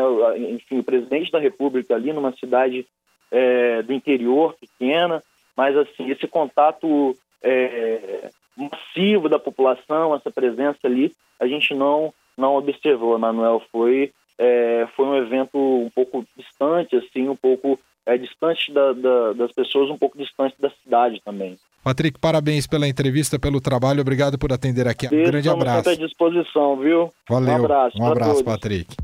Enfim, 0.52 0.80
o 0.80 0.84
presidente 0.84 1.32
da 1.32 1.40
República 1.40 1.96
ali 1.96 2.12
numa 2.12 2.34
cidade 2.34 2.86
é, 3.32 3.84
do 3.84 3.94
interior 3.94 4.56
pequena, 4.60 5.22
mas 5.56 5.78
assim 5.78 6.10
esse 6.10 6.28
contato 6.28 7.16
é, 7.44 8.30
massivo 8.58 9.30
da 9.30 9.40
população, 9.40 10.16
essa 10.16 10.32
presença 10.32 10.80
ali, 10.86 11.12
a 11.40 11.48
gente 11.48 11.74
não 11.74 12.14
não 12.40 12.56
observou, 12.56 13.18
Manuel. 13.20 13.62
Foi 13.72 14.12
é, 14.40 14.88
foi 14.96 15.06
um 15.06 15.16
evento 15.18 15.58
um 15.58 15.90
pouco 15.94 16.26
distante, 16.38 16.96
assim, 16.96 17.28
um 17.28 17.36
pouco 17.36 17.78
é, 18.06 18.18
distante 18.18 18.72
da, 18.72 18.94
da, 18.94 19.34
das 19.34 19.52
pessoas, 19.52 19.90
um 19.90 19.98
pouco 19.98 20.18
distante 20.18 20.56
da 20.60 20.72
cidade 20.82 21.22
também. 21.24 21.58
Patrick, 21.84 22.20
parabéns 22.20 22.66
pela 22.66 22.88
entrevista, 22.88 23.38
pelo 23.38 23.60
trabalho, 23.60 24.02
obrigado 24.02 24.38
por 24.38 24.52
atender 24.54 24.88
aqui. 24.88 25.08
Um 25.08 25.24
grande 25.24 25.50
abraço. 25.50 25.90
Estamos 25.90 26.00
à 26.00 26.06
disposição, 26.06 26.78
viu? 26.78 27.14
Valeu. 27.30 27.52
Um 27.52 27.66
abraço. 27.66 28.02
Um 28.02 28.06
abraço, 28.06 28.44
Patrick. 28.44 28.96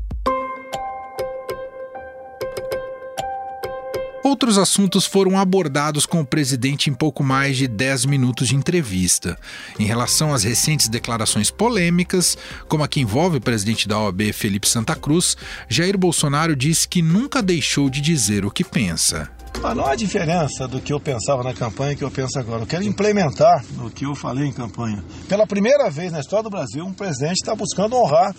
Outros 4.26 4.58
assuntos 4.58 5.06
foram 5.06 5.38
abordados 5.38 6.04
com 6.04 6.20
o 6.20 6.26
presidente 6.26 6.90
em 6.90 6.92
pouco 6.92 7.22
mais 7.22 7.56
de 7.56 7.68
10 7.68 8.06
minutos 8.06 8.48
de 8.48 8.56
entrevista. 8.56 9.38
Em 9.78 9.84
relação 9.84 10.34
às 10.34 10.42
recentes 10.42 10.88
declarações 10.88 11.48
polêmicas, 11.48 12.36
como 12.66 12.82
a 12.82 12.88
que 12.88 12.98
envolve 12.98 13.36
o 13.36 13.40
presidente 13.40 13.86
da 13.86 14.00
OAB, 14.00 14.32
Felipe 14.32 14.68
Santa 14.68 14.96
Cruz, 14.96 15.36
Jair 15.68 15.96
Bolsonaro 15.96 16.56
disse 16.56 16.88
que 16.88 17.02
nunca 17.02 17.40
deixou 17.40 17.88
de 17.88 18.00
dizer 18.00 18.44
o 18.44 18.50
que 18.50 18.64
pensa. 18.64 19.30
Mas 19.62 19.76
não 19.76 19.86
há 19.86 19.94
diferença 19.94 20.66
do 20.66 20.80
que 20.80 20.92
eu 20.92 20.98
pensava 20.98 21.44
na 21.44 21.54
campanha 21.54 21.92
e 21.92 21.96
que 21.96 22.02
eu 22.02 22.10
penso 22.10 22.36
agora. 22.36 22.62
Eu 22.62 22.66
quero 22.66 22.82
implementar 22.82 23.64
o 23.78 23.88
que 23.90 24.06
eu 24.06 24.16
falei 24.16 24.48
em 24.48 24.52
campanha. 24.52 25.04
Pela 25.28 25.46
primeira 25.46 25.88
vez 25.88 26.10
na 26.10 26.18
história 26.18 26.42
do 26.42 26.50
Brasil, 26.50 26.84
um 26.84 26.92
presidente 26.92 27.36
está 27.36 27.54
buscando 27.54 27.94
honrar 27.94 28.34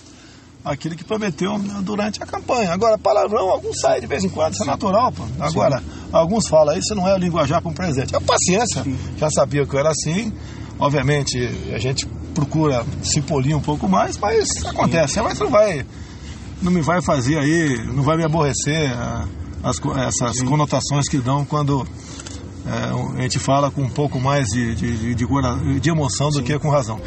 aquilo 0.68 0.96
que 0.96 1.04
prometeu 1.04 1.58
durante 1.82 2.22
a 2.22 2.26
campanha. 2.26 2.74
Agora, 2.74 2.98
palavrão, 2.98 3.50
alguns 3.50 3.80
saem 3.80 4.02
de 4.02 4.08
vez 4.08 4.24
em 4.24 4.30
quando, 4.30 4.54
isso 4.54 4.64
é 4.64 4.66
natural. 4.66 5.12
Pô. 5.12 5.24
Agora, 5.40 5.80
Sim. 5.80 5.86
alguns 6.12 6.48
falam, 6.48 6.78
isso 6.78 6.94
não 6.94 7.08
é 7.08 7.14
o 7.14 7.18
linguajar 7.18 7.62
para 7.62 7.72
um 7.72 7.74
presidente. 7.74 8.16
É 8.16 8.20
paciência, 8.20 8.84
Sim. 8.84 8.98
já 9.18 9.30
sabia 9.30 9.66
que 9.66 9.74
eu 9.74 9.80
era 9.80 9.90
assim. 9.90 10.32
Obviamente, 10.80 11.38
a 11.74 11.80
gente 11.80 12.06
procura 12.36 12.86
se 13.02 13.22
polir 13.22 13.56
um 13.56 13.62
pouco 13.62 13.90
mais, 13.90 14.18
mas 14.18 14.48
acontece. 14.66 15.20
Mas 15.22 15.40
não 15.40 15.50
vai, 15.50 15.86
não 16.62 16.72
me 16.72 16.82
vai 16.82 17.02
fazer 17.02 17.38
aí, 17.40 17.84
não 17.88 18.04
vai 18.04 18.18
me 18.18 18.24
aborrecer 18.24 18.92
as, 19.64 19.80
essas 20.06 20.38
Sim. 20.38 20.46
conotações 20.46 21.10
que 21.10 21.18
dão 21.18 21.44
quando 21.44 21.88
é, 22.66 23.20
a 23.20 23.22
gente 23.24 23.40
fala 23.40 23.72
com 23.72 23.82
um 23.82 23.90
pouco 23.90 24.20
mais 24.20 24.48
de, 24.50 24.76
de, 24.76 25.16
de, 25.16 25.80
de 25.80 25.90
emoção 25.90 26.30
do 26.30 26.44
que 26.44 26.58
com 26.60 26.70
razão. 26.70 27.00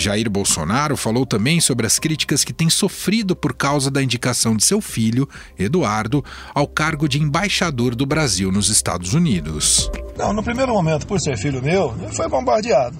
Jair 0.00 0.30
Bolsonaro 0.30 0.96
falou 0.96 1.26
também 1.26 1.60
sobre 1.60 1.86
as 1.86 1.98
críticas 1.98 2.42
que 2.42 2.52
tem 2.52 2.70
sofrido 2.70 3.36
por 3.36 3.52
causa 3.54 3.90
da 3.90 4.02
indicação 4.02 4.56
de 4.56 4.64
seu 4.64 4.80
filho, 4.80 5.28
Eduardo, 5.58 6.24
ao 6.54 6.66
cargo 6.66 7.06
de 7.06 7.20
embaixador 7.20 7.94
do 7.94 8.06
Brasil 8.06 8.50
nos 8.50 8.70
Estados 8.70 9.12
Unidos. 9.12 9.90
Não, 10.16 10.32
no 10.32 10.42
primeiro 10.42 10.72
momento, 10.72 11.06
por 11.06 11.20
ser 11.20 11.36
filho 11.36 11.62
meu, 11.62 11.94
ele 12.02 12.12
foi 12.14 12.26
bombardeado. 12.28 12.96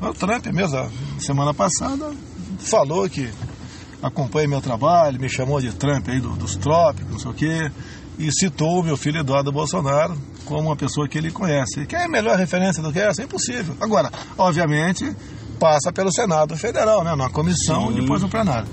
O 0.00 0.14
Trump, 0.14 0.46
mesmo, 0.46 0.88
semana 1.18 1.52
passada, 1.52 2.12
falou 2.60 3.10
que 3.10 3.28
acompanha 4.00 4.46
meu 4.46 4.60
trabalho, 4.60 5.20
me 5.20 5.28
chamou 5.28 5.60
de 5.60 5.72
Trump 5.72 6.08
aí 6.08 6.20
do, 6.20 6.30
dos 6.30 6.54
trópicos, 6.54 7.10
não 7.10 7.18
sei 7.18 7.30
o 7.32 7.34
quê, 7.34 7.72
e 8.16 8.30
citou 8.32 8.82
meu 8.84 8.96
filho 8.96 9.20
Eduardo 9.20 9.50
Bolsonaro 9.50 10.16
como 10.44 10.68
uma 10.68 10.76
pessoa 10.76 11.08
que 11.08 11.18
ele 11.18 11.30
conhece. 11.30 11.84
Que 11.86 11.96
é 11.96 12.08
melhor 12.08 12.38
referência 12.38 12.82
do 12.82 12.92
que 12.92 12.98
essa? 12.98 13.22
É 13.22 13.24
impossível. 13.24 13.76
Agora, 13.80 14.10
obviamente, 14.36 15.14
passa 15.58 15.92
pelo 15.92 16.12
Senado 16.12 16.56
Federal, 16.56 17.02
né, 17.04 17.14
na 17.14 17.28
comissão 17.28 17.88
Sim. 17.88 17.98
e 17.98 18.00
depois 18.00 18.22
no 18.22 18.28
plenário. 18.28 18.68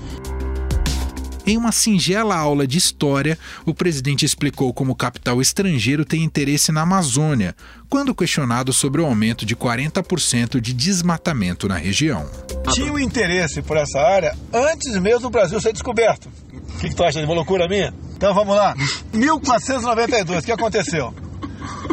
Em 1.48 1.56
uma 1.56 1.70
singela 1.70 2.34
aula 2.34 2.66
de 2.66 2.76
história, 2.76 3.38
o 3.64 3.72
presidente 3.72 4.24
explicou 4.24 4.74
como 4.74 4.90
o 4.90 4.96
capital 4.96 5.40
estrangeiro 5.40 6.04
tem 6.04 6.24
interesse 6.24 6.72
na 6.72 6.80
Amazônia, 6.80 7.54
quando 7.88 8.12
questionado 8.12 8.72
sobre 8.72 9.00
o 9.00 9.06
aumento 9.06 9.46
de 9.46 9.54
40% 9.54 10.60
de 10.60 10.72
desmatamento 10.72 11.68
na 11.68 11.76
região. 11.76 12.28
Tinha 12.72 12.92
um 12.92 12.98
interesse 12.98 13.62
por 13.62 13.76
essa 13.76 14.00
área 14.00 14.36
antes 14.52 14.98
mesmo 14.98 15.20
do 15.20 15.30
Brasil 15.30 15.60
ser 15.60 15.72
descoberto. 15.72 16.28
O 16.52 16.78
que, 16.78 16.88
que 16.88 16.96
tu 16.96 17.04
acha 17.04 17.20
de 17.20 17.24
uma 17.26 17.34
loucura 17.34 17.68
minha? 17.68 17.94
Então 18.16 18.34
vamos 18.34 18.56
lá. 18.56 18.74
1492, 19.14 20.42
o 20.42 20.46
que 20.46 20.50
aconteceu? 20.50 21.14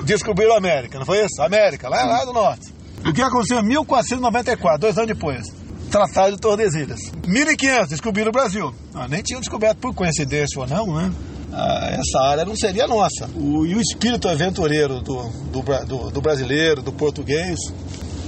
Descobriram 0.03 0.55
a 0.55 0.57
América, 0.57 0.97
não 0.97 1.05
foi 1.05 1.23
isso? 1.23 1.39
América, 1.43 1.87
lá, 1.87 2.03
lá 2.03 2.25
do 2.25 2.33
norte. 2.33 2.73
O 3.05 3.11
que 3.11 3.21
aconteceu 3.21 3.59
em 3.59 3.63
1494, 3.63 4.79
dois 4.79 4.97
anos 4.97 5.07
depois? 5.07 5.53
Tratado 5.91 6.35
de 6.35 6.41
Tordesilhas. 6.41 6.99
1500, 7.27 7.89
descobriram 7.89 8.29
o 8.29 8.31
Brasil. 8.31 8.73
Ah, 8.93 9.07
nem 9.09 9.21
tinham 9.21 9.41
descoberto 9.41 9.77
por 9.77 9.93
coincidência 9.93 10.59
ou 10.59 10.65
não, 10.65 10.95
né? 10.95 11.11
Ah, 11.51 11.89
essa 11.91 12.19
área 12.21 12.45
não 12.45 12.55
seria 12.55 12.87
nossa. 12.87 13.29
O, 13.35 13.65
e 13.65 13.75
o 13.75 13.81
espírito 13.81 14.29
aventureiro 14.29 15.01
do, 15.01 15.29
do, 15.51 15.61
do, 15.85 16.11
do, 16.11 16.21
brasileiro, 16.21 16.81
do 16.81 16.93
português, 16.93 17.59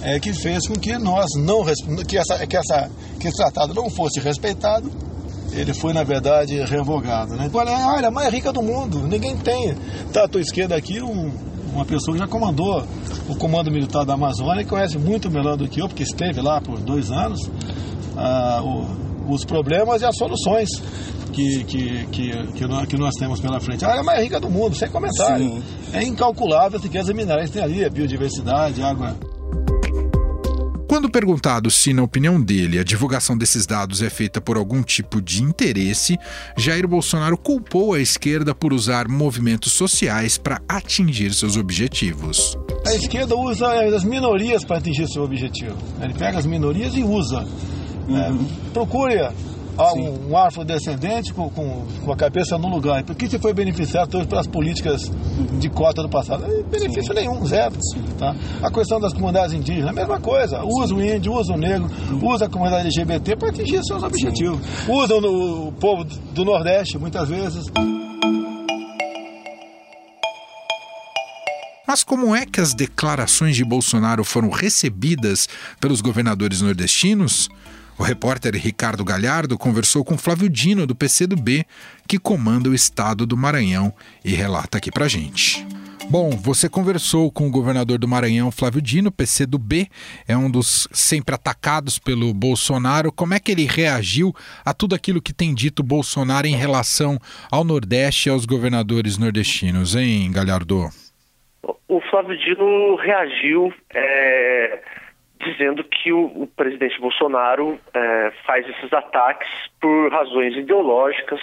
é 0.04 0.20
que 0.20 0.34
fez 0.34 0.68
com 0.68 0.76
que 0.76 0.98
nós 0.98 1.26
não 1.38 1.64
que, 2.06 2.18
essa, 2.18 2.46
que, 2.46 2.58
essa, 2.58 2.92
que 3.20 3.28
esse 3.30 3.38
tratado 3.38 3.74
não 3.74 3.90
fosse 3.90 4.20
respeitado. 4.20 4.92
Ele 5.54 5.74
foi, 5.74 5.94
na 5.94 6.04
verdade, 6.04 6.58
revogado. 6.66 7.34
Né? 7.36 7.46
Agora 7.46 7.72
é 7.72 7.76
a 7.76 7.92
área 7.92 8.12
mais 8.12 8.32
rica 8.32 8.52
do 8.52 8.62
mundo. 8.62 9.08
Ninguém 9.08 9.38
tem. 9.38 9.74
Tá 10.12 10.26
à 10.26 10.28
tua 10.28 10.42
esquerda 10.42 10.76
aqui 10.76 11.02
um, 11.02 11.32
uma 11.76 11.86
pessoa 11.86 12.16
que 12.16 12.20
já 12.20 12.28
comandou 12.28 12.84
o 13.28 13.36
Comando 13.36 13.70
Militar 13.70 14.06
da 14.06 14.14
Amazônia, 14.14 14.64
que 14.64 14.70
conhece 14.70 14.98
muito 14.98 15.30
melhor 15.30 15.58
do 15.58 15.68
que 15.68 15.82
eu, 15.82 15.88
porque 15.88 16.04
esteve 16.04 16.42
lá 16.42 16.62
por 16.62 16.80
dois 16.80 17.12
anos, 17.12 17.40
ah, 18.16 18.62
o, 18.64 19.34
os 19.34 19.44
problemas 19.44 20.02
e 20.02 20.06
as 20.06 20.16
soluções 20.16 20.70
que, 21.34 21.64
que, 21.66 22.06
que, 22.08 22.48
que, 22.54 22.68
nós, 22.68 22.88
que 22.88 22.98
nós 22.98 23.14
temos 23.16 23.42
pela 23.42 23.60
frente. 23.60 23.84
A 23.84 23.90
área 23.90 24.04
mais 24.04 24.24
rica 24.24 24.40
do 24.40 24.50
mundo, 24.50 24.76
sem 24.76 24.90
comentário. 24.90 25.50
Sim. 25.50 25.64
É 25.94 26.04
incalculável 26.04 26.78
as 26.78 26.84
riquezas 26.84 27.14
minerais 27.14 27.50
que 27.50 27.58
tem 27.58 27.64
ali, 27.64 27.84
a 27.84 27.90
biodiversidade, 27.90 28.82
a 28.82 28.90
água 28.90 29.16
quando 30.96 31.10
perguntado 31.10 31.70
se, 31.70 31.92
na 31.92 32.04
opinião 32.04 32.42
dele, 32.42 32.80
a 32.80 32.84
divulgação 32.84 33.38
desses 33.38 33.66
dados 33.66 34.02
é 34.02 34.10
feita 34.10 34.40
por 34.40 34.56
algum 34.56 34.82
tipo 34.82 35.22
de 35.22 35.44
interesse, 35.44 36.18
Jair 36.56 36.88
Bolsonaro 36.88 37.38
culpou 37.38 37.94
a 37.94 38.00
esquerda 38.00 38.56
por 38.56 38.72
usar 38.72 39.06
movimentos 39.10 39.74
sociais 39.74 40.38
para 40.38 40.62
atingir 40.70 41.34
seus 41.34 41.58
objetivos. 41.58 42.58
A 42.88 42.96
esquerda 42.96 43.36
usa 43.36 43.68
as 43.94 44.06
minorias 44.06 44.64
para 44.64 44.78
atingir 44.78 45.10
seu 45.10 45.22
objetivo. 45.24 45.76
Ele 46.02 46.14
pega 46.14 46.40
as 46.40 46.46
minorias 46.46 46.96
e 46.96 47.04
usa. 47.04 47.46
Uhum. 48.08 48.18
É, 48.18 48.72
procure 48.72 49.20
um, 49.78 50.32
um 50.32 50.38
afrodescendente 50.38 51.34
com, 51.34 51.50
com, 51.50 51.86
com, 52.04 52.12
a 52.12 52.16
cabeça 52.16 52.58
no 52.58 52.68
lugar. 52.70 53.04
Por 53.04 53.16
que 53.16 53.28
você 53.28 53.38
foi 53.38 53.54
beneficiado 53.54 54.18
hoje 54.18 54.28
pelas 54.28 54.48
políticas 54.48 55.12
de 55.60 55.70
cota 55.70 56.02
do 56.02 56.10
passado? 56.10 56.46
Benefício 56.70 57.14
Sim. 57.14 57.14
nenhum, 57.14 57.46
zero. 57.46 57.76
Tá? 58.18 58.36
A 58.62 58.72
questão 58.72 59.00
das 59.00 59.14
comunidades 59.14 59.54
indígenas, 59.54 59.90
a 59.90 59.94
mesma 59.94 60.20
coisa. 60.20 60.64
Usa 60.64 60.94
o 60.94 61.02
índio, 61.02 61.34
usa 61.34 61.54
o 61.54 61.58
negro, 61.58 61.90
usa 62.22 62.46
a 62.46 62.50
comunidade 62.50 62.88
LGBT 62.88 63.36
para 63.36 63.50
atingir 63.50 63.84
seus 63.84 64.04
objetivos. 64.04 64.60
Usa 64.88 65.16
o, 65.16 65.68
o 65.68 65.72
povo 65.74 66.04
do 66.04 66.46
Nordeste, 66.46 66.98
muitas 66.98 67.28
vezes. 67.30 67.66
Mas 71.88 72.04
como 72.04 72.36
é 72.36 72.46
que 72.46 72.60
as 72.60 72.74
declarações 72.74 73.56
de 73.56 73.64
Bolsonaro 73.64 74.24
foram 74.24 74.50
recebidas 74.50 75.48
pelos 75.80 76.02
governadores 76.02 76.62
nordestinos? 76.62 77.48
O 77.98 78.04
repórter 78.04 78.54
Ricardo 78.56 79.06
Galhardo 79.06 79.58
conversou 79.58 80.04
com 80.04 80.18
Flávio 80.18 80.50
Dino, 80.50 80.86
do 80.86 80.94
PCdoB, 80.94 81.66
que 82.08 82.20
comanda 82.20 82.70
o 82.70 82.76
estado 82.76 83.26
do 83.26 83.38
Maranhão 83.38 83.94
e 84.24 84.32
relata 84.32 84.78
aqui 84.78 84.92
pra 84.92 85.08
gente. 85.08 85.66
Bom, 86.10 86.30
você 86.32 86.70
conversou 86.70 87.32
com 87.32 87.48
o 87.48 87.52
governador 87.52 87.98
do 87.98 88.08
Maranhão, 88.08 88.52
Flávio 88.52 88.82
Dino, 88.82 89.12
PCdoB, 89.12 89.88
é 90.28 90.38
um 90.38 90.52
dos 90.52 90.88
sempre 90.92 91.34
atacados 91.34 91.98
pelo 91.98 92.32
Bolsonaro. 92.34 93.12
Como 93.12 93.34
é 93.34 93.40
que 93.40 93.52
ele 93.52 93.66
reagiu 93.66 94.34
a 94.64 94.74
tudo 94.74 94.94
aquilo 94.94 95.22
que 95.22 95.34
tem 95.34 95.54
dito 95.56 95.82
Bolsonaro 95.82 96.46
em 96.46 96.56
relação 96.56 97.18
ao 97.50 97.64
Nordeste 97.64 98.30
e 98.30 98.32
aos 98.32 98.46
governadores 98.46 99.18
nordestinos, 99.18 99.96
hein, 99.96 100.32
Galhardo? 100.32 100.90
O 101.88 102.02
Flávio 102.02 102.38
Dino 102.38 102.96
reagiu 102.98 103.74
é 103.94 104.84
dizendo 105.46 105.84
que 105.84 106.12
o, 106.12 106.26
o 106.26 106.48
presidente 106.48 107.00
Bolsonaro 107.00 107.80
é, 107.94 108.32
faz 108.46 108.68
esses 108.68 108.92
ataques 108.92 109.48
por 109.80 110.12
razões 110.12 110.56
ideológicas. 110.56 111.40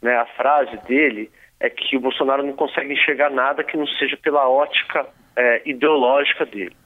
Né? 0.00 0.16
A 0.16 0.26
frase 0.26 0.76
dele 0.86 1.30
é 1.60 1.68
que 1.68 1.96
o 1.96 2.00
Bolsonaro 2.00 2.42
não 2.42 2.54
consegue 2.54 2.92
enxergar 2.92 3.30
nada 3.30 3.64
que 3.64 3.76
não 3.76 3.86
seja 3.86 4.16
pela 4.16 4.48
ótica 4.48 5.06
é, 5.36 5.62
ideológica 5.68 6.46
dele. 6.46 6.76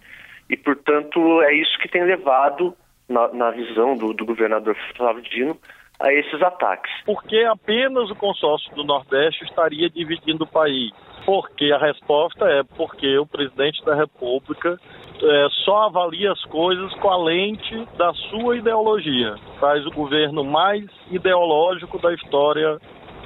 E, 0.48 0.56
portanto, 0.56 1.42
é 1.42 1.54
isso 1.54 1.78
que 1.78 1.88
tem 1.88 2.02
levado 2.02 2.74
na, 3.08 3.28
na 3.28 3.50
visão 3.50 3.96
do, 3.96 4.12
do 4.12 4.24
governador 4.24 4.76
Flávio 4.96 5.22
Dino, 5.22 5.56
a 6.00 6.12
esses 6.12 6.40
ataques. 6.42 6.90
Por 7.04 7.22
que 7.24 7.44
apenas 7.44 8.10
o 8.10 8.16
consórcio 8.16 8.74
do 8.74 8.82
Nordeste 8.82 9.44
estaria 9.44 9.90
dividindo 9.90 10.44
o 10.44 10.46
país? 10.46 10.90
Porque 11.30 11.70
a 11.70 11.78
resposta 11.78 12.44
é 12.46 12.64
porque 12.76 13.16
o 13.16 13.24
presidente 13.24 13.84
da 13.84 13.94
República 13.94 14.76
é, 15.22 15.46
só 15.64 15.84
avalia 15.84 16.32
as 16.32 16.44
coisas 16.46 16.92
com 16.94 17.08
a 17.08 17.22
lente 17.22 17.86
da 17.96 18.12
sua 18.14 18.56
ideologia. 18.56 19.36
Faz 19.60 19.86
o 19.86 19.92
governo 19.92 20.42
mais 20.42 20.84
ideológico 21.08 22.00
da 22.00 22.12
história 22.12 22.78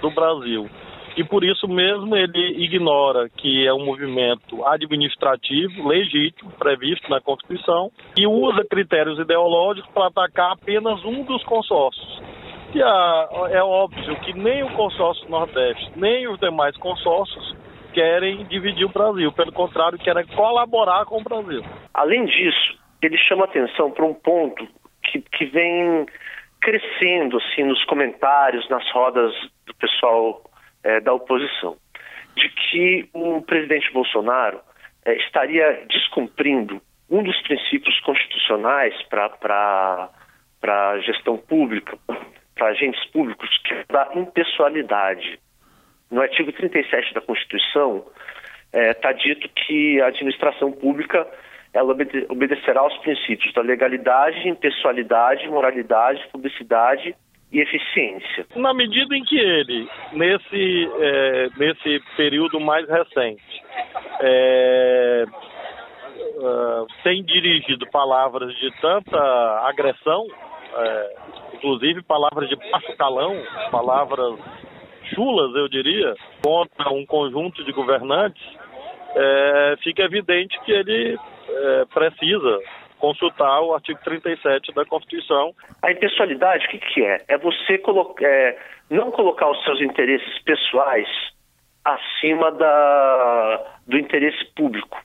do 0.02 0.11
Brasil. 0.11 0.68
E 1.16 1.25
por 1.25 1.42
isso 1.44 1.66
mesmo 1.66 2.14
ele 2.14 2.62
ignora 2.62 3.30
que 3.30 3.66
é 3.66 3.73
um 3.73 3.87
movimento 3.87 4.62
administrativo, 4.66 5.88
legítimo, 5.88 6.50
previsto 6.58 7.08
na 7.08 7.23
Constituição, 7.23 7.90
e 8.18 8.26
usa 8.26 8.66
critérios 8.68 9.18
ideológicos 9.18 9.90
para 9.94 10.08
atacar 10.08 10.52
apenas 10.52 11.02
um 11.06 11.25
dos 11.25 11.42
consórcios. 11.44 12.20
E 12.75 12.82
a, 12.82 13.28
é 13.49 13.62
óbvio 13.62 14.14
que 14.20 14.34
nem 14.34 14.62
o 14.62 14.68
consórcio 14.75 15.26
Nordeste, 15.30 15.90
nem 15.96 16.28
os 16.28 16.38
demais 16.38 16.76
consórcios 16.76 17.63
querem 17.94 18.44
dividir 18.46 18.84
o 18.84 18.92
Brasil. 18.92 19.32
Pelo 19.32 19.52
contrário, 19.52 19.98
querem 19.98 20.26
colaborar 20.26 21.06
com 21.06 21.18
o 21.18 21.22
Brasil. 21.22 21.62
Além 21.94 22.26
disso, 22.26 22.78
ele 23.00 23.16
chama 23.16 23.44
atenção 23.44 23.90
para 23.90 24.04
um 24.04 24.12
ponto 24.12 24.66
que, 25.04 25.20
que 25.20 25.46
vem 25.46 26.04
crescendo 26.60 27.38
assim 27.38 27.62
nos 27.64 27.82
comentários, 27.84 28.68
nas 28.68 28.90
rodas 28.90 29.32
do 29.66 29.74
pessoal 29.74 30.42
é, 30.82 31.00
da 31.00 31.12
oposição, 31.12 31.76
de 32.36 32.48
que 32.48 33.08
o 33.12 33.40
presidente 33.42 33.92
Bolsonaro 33.92 34.60
é, 35.04 35.14
estaria 35.18 35.84
descumprindo 35.88 36.80
um 37.08 37.22
dos 37.22 37.40
princípios 37.42 37.98
constitucionais 38.00 38.94
para 39.08 40.10
a 40.62 40.98
gestão 41.00 41.36
pública, 41.36 41.98
para 42.54 42.68
agentes 42.68 43.04
públicos, 43.10 43.48
que 43.64 43.74
é 43.74 43.84
da 43.90 44.10
impessoalidade. 44.14 45.38
No 46.14 46.21
artigo 46.21 46.52
37 46.52 47.12
da 47.12 47.21
Constituição, 47.21 48.04
está 48.73 48.78
é, 48.78 48.94
tá 48.94 49.11
dito 49.11 49.49
que 49.49 50.00
a 50.00 50.06
administração 50.06 50.71
pública 50.71 51.26
ela 51.73 51.90
obede 51.90 52.25
obedecerá 52.28 52.83
aos 52.83 52.97
princípios 52.99 53.52
da 53.52 53.61
legalidade, 53.61 54.49
impessoalidade, 54.49 55.49
moralidade, 55.49 56.25
publicidade 56.30 57.16
e 57.50 57.61
eficiência. 57.61 58.47
Na 58.54 58.73
medida 58.73 59.16
em 59.16 59.25
que 59.25 59.37
ele, 59.37 59.88
nesse, 60.12 60.90
é, 61.00 61.49
nesse 61.56 62.00
período 62.16 62.61
mais 62.61 62.88
recente, 62.88 63.62
é, 64.21 65.25
uh, 66.37 66.87
tem 67.02 67.25
dirigido 67.25 67.90
palavras 67.90 68.54
de 68.54 68.71
tanta 68.80 69.18
agressão, 69.68 70.28
é, 70.76 71.14
inclusive 71.54 72.02
palavras 72.02 72.49
de 72.49 72.56
calão, 72.97 73.37
palavras 73.73 74.38
chulas, 75.14 75.54
eu 75.54 75.68
diria, 75.68 76.14
contra 76.42 76.90
um 76.90 77.06
conjunto 77.06 77.64
de 77.64 77.73
governantes, 77.73 78.42
é, 79.16 79.76
fica 79.83 80.02
evidente 80.02 80.59
que 80.64 80.73
ele 80.73 81.16
é, 81.49 81.85
precisa 81.87 82.59
consultar 82.99 83.61
o 83.61 83.75
artigo 83.75 84.00
37 84.02 84.73
da 84.73 84.85
Constituição. 84.85 85.54
A 85.83 85.92
impessoalidade, 85.92 86.66
o 86.66 86.71
que, 86.71 86.78
que 86.78 87.04
é? 87.04 87.23
É 87.28 87.38
você 87.38 87.80
é, 88.23 88.59
não 88.90 89.11
colocar 89.11 89.50
os 89.50 89.62
seus 89.64 89.80
interesses 89.80 90.38
pessoais 90.42 91.09
acima 91.85 92.50
da, 92.52 93.78
do 93.87 93.99
interesse 93.99 94.44
público. 94.54 94.99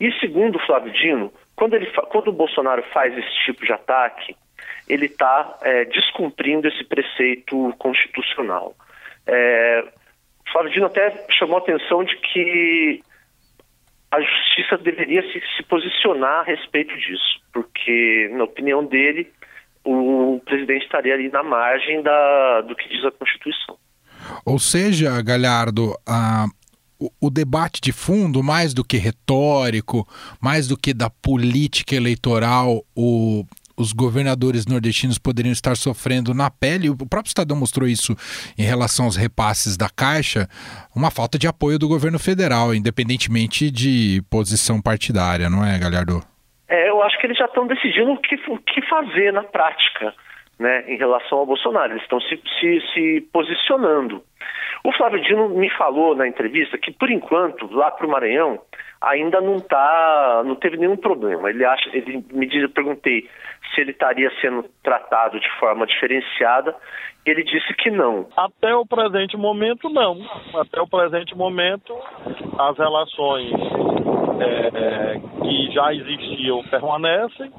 E 0.00 0.10
segundo 0.18 0.58
Flávio 0.60 0.92
Dino, 0.92 1.32
quando, 1.54 1.74
ele, 1.74 1.86
quando 2.10 2.28
o 2.28 2.32
Bolsonaro 2.32 2.82
faz 2.92 3.16
esse 3.16 3.44
tipo 3.44 3.64
de 3.64 3.72
ataque, 3.72 4.34
ele 4.88 5.06
está 5.06 5.58
é, 5.62 5.84
descumprindo 5.86 6.68
esse 6.68 6.84
preceito 6.84 7.74
constitucional. 7.78 8.74
É, 9.26 9.84
Flávio 10.50 10.72
Dino 10.72 10.86
até 10.86 11.26
chamou 11.30 11.56
a 11.56 11.60
atenção 11.60 12.04
de 12.04 12.16
que 12.16 13.02
a 14.10 14.20
justiça 14.20 14.76
deveria 14.76 15.22
se, 15.22 15.42
se 15.56 15.62
posicionar 15.62 16.40
a 16.40 16.42
respeito 16.42 16.94
disso, 16.98 17.40
porque, 17.52 18.30
na 18.34 18.44
opinião 18.44 18.84
dele, 18.84 19.32
o 19.84 20.40
presidente 20.44 20.84
estaria 20.84 21.14
ali 21.14 21.30
na 21.30 21.42
margem 21.42 22.02
da, 22.02 22.60
do 22.60 22.76
que 22.76 22.88
diz 22.88 23.04
a 23.04 23.10
Constituição. 23.10 23.76
Ou 24.44 24.58
seja, 24.58 25.20
Galhardo, 25.22 25.94
a, 26.06 26.46
o, 26.98 27.10
o, 27.22 27.30
debate 27.30 27.80
de 27.80 27.90
fundo, 27.90 28.42
mais 28.42 28.72
do 28.74 28.84
que 28.84 28.96
retórico, 28.96 30.06
mais 30.40 30.68
do 30.68 30.76
que 30.76 30.94
da 30.94 31.10
política 31.10 31.96
eleitoral, 31.96 32.84
o, 32.94 33.44
os 33.76 33.92
governadores 33.92 34.66
nordestinos 34.66 35.18
poderiam 35.18 35.52
estar 35.52 35.76
sofrendo 35.76 36.34
na 36.34 36.50
pele, 36.50 36.90
o 36.90 36.96
próprio 36.96 37.30
Estadão 37.30 37.56
mostrou 37.56 37.88
isso 37.88 38.14
em 38.58 38.62
relação 38.62 39.06
aos 39.06 39.16
repasses 39.16 39.76
da 39.76 39.88
Caixa, 39.88 40.48
uma 40.94 41.10
falta 41.10 41.38
de 41.38 41.46
apoio 41.46 41.78
do 41.78 41.88
governo 41.88 42.18
federal, 42.18 42.74
independentemente 42.74 43.70
de 43.70 44.22
posição 44.30 44.80
partidária, 44.80 45.48
não 45.48 45.64
é, 45.64 45.78
Galhardo? 45.78 46.22
É, 46.68 46.88
eu 46.88 47.02
acho 47.02 47.18
que 47.18 47.26
eles 47.26 47.36
já 47.36 47.44
estão 47.44 47.66
decidindo 47.66 48.12
o 48.12 48.18
que, 48.18 48.34
o 48.48 48.58
que 48.58 48.80
fazer 48.88 49.32
na 49.32 49.42
prática, 49.42 50.14
né, 50.62 50.84
em 50.86 50.96
relação 50.96 51.38
ao 51.38 51.46
Bolsonaro. 51.46 51.92
Eles 51.92 52.02
estão 52.04 52.20
se, 52.20 52.40
se, 52.60 52.80
se 52.94 53.28
posicionando. 53.32 54.22
O 54.84 54.92
Flávio 54.92 55.20
Dino 55.20 55.48
me 55.50 55.68
falou 55.70 56.14
na 56.16 56.26
entrevista 56.26 56.78
que, 56.78 56.92
por 56.92 57.10
enquanto, 57.10 57.72
lá 57.72 57.90
para 57.90 58.06
o 58.06 58.10
Maranhão, 58.10 58.60
ainda 59.00 59.40
não 59.40 59.58
tá, 59.58 60.42
não 60.44 60.54
teve 60.54 60.76
nenhum 60.76 60.96
problema. 60.96 61.50
Ele 61.50 61.64
acha, 61.64 61.88
ele 61.92 62.24
me 62.32 62.46
diz, 62.46 62.62
eu 62.62 62.70
perguntei 62.70 63.28
se 63.74 63.80
ele 63.80 63.90
estaria 63.90 64.30
sendo 64.40 64.64
tratado 64.82 65.38
de 65.38 65.50
forma 65.58 65.86
diferenciada. 65.86 66.74
Ele 67.24 67.44
disse 67.44 67.72
que 67.74 67.90
não. 67.90 68.26
Até 68.36 68.74
o 68.74 68.86
presente 68.86 69.36
momento, 69.36 69.88
não. 69.88 70.18
Até 70.54 70.80
o 70.80 70.88
presente 70.88 71.36
momento, 71.36 71.94
as 72.58 72.76
relações 72.76 73.52
é, 74.40 75.20
que 75.42 75.72
já 75.72 75.94
existiam 75.94 76.62
permanecem 76.64 77.52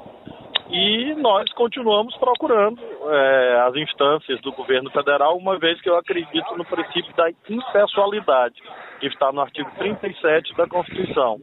e 0.70 1.14
nós 1.16 1.52
continuamos 1.54 2.16
procurando 2.18 2.80
é, 3.12 3.62
as 3.68 3.76
instâncias 3.76 4.40
do 4.42 4.52
governo 4.52 4.90
federal, 4.92 5.38
uma 5.38 5.58
vez 5.60 5.80
que 5.82 5.90
eu 5.90 5.98
acredito 5.98 6.56
no 6.56 6.66
princípio 6.66 7.14
da 7.16 7.30
impessoalidade, 7.50 8.56
que 9.00 9.08
está 9.08 9.32
no 9.32 9.42
artigo 9.42 9.70
37 9.78 10.56
da 10.56 10.68
Constituição. 10.68 11.40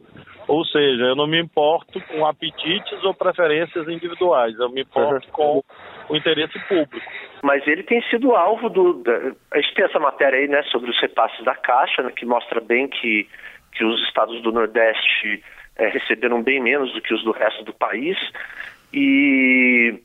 Ou 0.48 0.64
seja, 0.64 1.04
eu 1.04 1.14
não 1.14 1.26
me 1.26 1.40
importo 1.40 2.00
com 2.08 2.26
apetites 2.26 3.04
ou 3.04 3.14
preferências 3.14 3.86
individuais, 3.86 4.58
eu 4.58 4.68
me 4.70 4.82
importo 4.82 5.26
uhum. 5.26 5.32
com 5.32 5.64
o 6.08 6.16
interesse 6.16 6.58
público. 6.66 7.06
Mas 7.42 7.66
ele 7.66 7.82
tem 7.82 8.02
sido 8.10 8.34
alvo 8.34 8.68
do. 8.68 9.02
Da, 9.02 9.12
a 9.52 9.60
gente 9.60 9.74
tem 9.74 9.84
essa 9.84 9.98
matéria 9.98 10.38
aí, 10.38 10.48
né, 10.48 10.62
sobre 10.64 10.90
os 10.90 11.00
repasses 11.00 11.44
da 11.44 11.54
Caixa, 11.54 12.02
né, 12.02 12.10
que 12.10 12.26
mostra 12.26 12.60
bem 12.60 12.88
que, 12.88 13.28
que 13.72 13.84
os 13.84 14.02
estados 14.08 14.42
do 14.42 14.50
Nordeste 14.50 15.42
é, 15.76 15.88
receberam 15.88 16.42
bem 16.42 16.60
menos 16.60 16.92
do 16.92 17.00
que 17.00 17.14
os 17.14 17.22
do 17.22 17.30
resto 17.30 17.64
do 17.64 17.72
país. 17.72 18.18
E, 18.92 20.00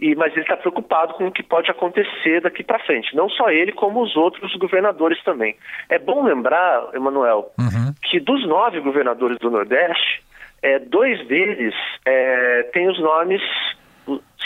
e 0.00 0.14
mas 0.14 0.32
ele 0.32 0.42
está 0.42 0.56
preocupado 0.56 1.14
com 1.14 1.26
o 1.26 1.32
que 1.32 1.42
pode 1.42 1.70
acontecer 1.70 2.40
daqui 2.40 2.62
para 2.62 2.78
frente. 2.80 3.14
Não 3.14 3.28
só 3.28 3.50
ele, 3.50 3.72
como 3.72 4.02
os 4.02 4.16
outros 4.16 4.54
governadores 4.56 5.22
também. 5.22 5.56
É 5.88 5.98
bom 5.98 6.24
lembrar, 6.24 6.90
Emanuel, 6.94 7.52
uhum. 7.58 7.94
que 8.02 8.20
dos 8.20 8.46
nove 8.46 8.80
governadores 8.80 9.38
do 9.38 9.50
Nordeste, 9.50 10.22
é, 10.62 10.78
dois 10.78 11.26
deles 11.26 11.74
é, 12.04 12.62
têm 12.72 12.88
os 12.88 12.98
nomes 12.98 13.42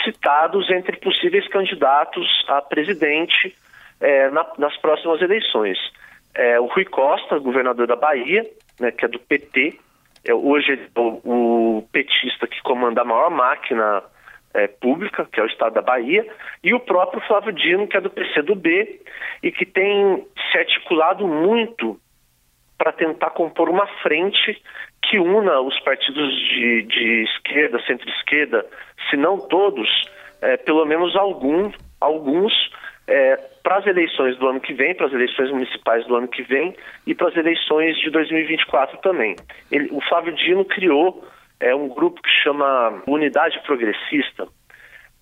citados 0.04 0.70
entre 0.70 0.96
possíveis 0.98 1.46
candidatos 1.48 2.26
a 2.48 2.62
presidente 2.62 3.54
é, 4.00 4.30
na, 4.30 4.46
nas 4.58 4.76
próximas 4.78 5.20
eleições. 5.20 5.78
É, 6.34 6.60
o 6.60 6.66
Rui 6.66 6.84
Costa, 6.84 7.38
governador 7.38 7.86
da 7.86 7.96
Bahia, 7.96 8.48
né, 8.78 8.90
que 8.90 9.04
é 9.04 9.08
do 9.08 9.18
PT, 9.18 9.78
é, 10.24 10.34
hoje 10.34 10.88
o, 10.96 11.78
o, 11.78 11.88
petista 11.92 12.46
que 12.46 12.60
comanda 12.62 13.02
a 13.02 13.04
maior 13.04 13.30
máquina 13.30 14.02
é, 14.54 14.66
pública, 14.66 15.26
que 15.30 15.40
é 15.40 15.42
o 15.42 15.46
Estado 15.46 15.74
da 15.74 15.82
Bahia, 15.82 16.26
e 16.62 16.74
o 16.74 16.80
próprio 16.80 17.20
Flávio 17.26 17.52
Dino, 17.52 17.86
que 17.86 17.96
é 17.96 18.00
do 18.00 18.10
PCdoB, 18.10 19.00
e 19.42 19.52
que 19.52 19.66
tem 19.66 20.26
se 20.50 20.58
articulado 20.58 21.26
muito 21.26 21.98
para 22.76 22.92
tentar 22.92 23.30
compor 23.30 23.68
uma 23.68 23.86
frente 24.02 24.62
que 25.02 25.18
una 25.18 25.60
os 25.60 25.78
partidos 25.80 26.32
de, 26.50 26.82
de 26.82 27.22
esquerda, 27.24 27.82
centro-esquerda, 27.86 28.64
se 29.10 29.16
não 29.16 29.38
todos, 29.38 29.88
é, 30.40 30.56
pelo 30.56 30.84
menos 30.86 31.16
algum, 31.16 31.72
alguns, 32.00 32.52
é, 33.06 33.38
para 33.68 33.80
as 33.80 33.86
eleições 33.86 34.34
do 34.38 34.48
ano 34.48 34.60
que 34.62 34.72
vem, 34.72 34.94
para 34.94 35.08
as 35.08 35.12
eleições 35.12 35.50
municipais 35.50 36.06
do 36.06 36.16
ano 36.16 36.26
que 36.26 36.42
vem 36.42 36.74
e 37.06 37.14
para 37.14 37.28
as 37.28 37.36
eleições 37.36 37.98
de 37.98 38.08
2024 38.08 38.96
também. 39.02 39.36
Ele, 39.70 39.90
o 39.92 40.00
Flávio 40.08 40.34
Dino 40.34 40.64
criou 40.64 41.22
é, 41.60 41.74
um 41.74 41.86
grupo 41.86 42.22
que 42.22 42.30
chama 42.42 43.02
Unidade 43.06 43.60
Progressista, 43.66 44.48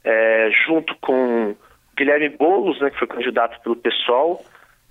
é, 0.04 0.48
junto 0.64 0.94
com 1.00 1.56
Guilherme 1.96 2.28
Boulos, 2.28 2.80
né, 2.80 2.88
que 2.90 2.98
foi 3.00 3.09
candidato 3.09 3.61
pelo 3.62 3.74
PSOL, 3.74 4.44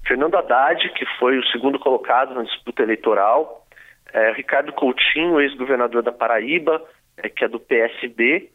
Fernando 0.05 0.35
Haddad, 0.35 0.89
que 0.89 1.05
foi 1.17 1.37
o 1.37 1.45
segundo 1.45 1.79
colocado 1.79 2.35
na 2.35 2.43
disputa 2.43 2.83
eleitoral, 2.83 3.65
é, 4.11 4.33
Ricardo 4.33 4.73
Coutinho, 4.73 5.39
ex-governador 5.39 6.03
da 6.03 6.11
Paraíba, 6.11 6.83
é, 7.15 7.29
que 7.29 7.45
é 7.45 7.47
do 7.47 7.61
PSB, 7.61 8.49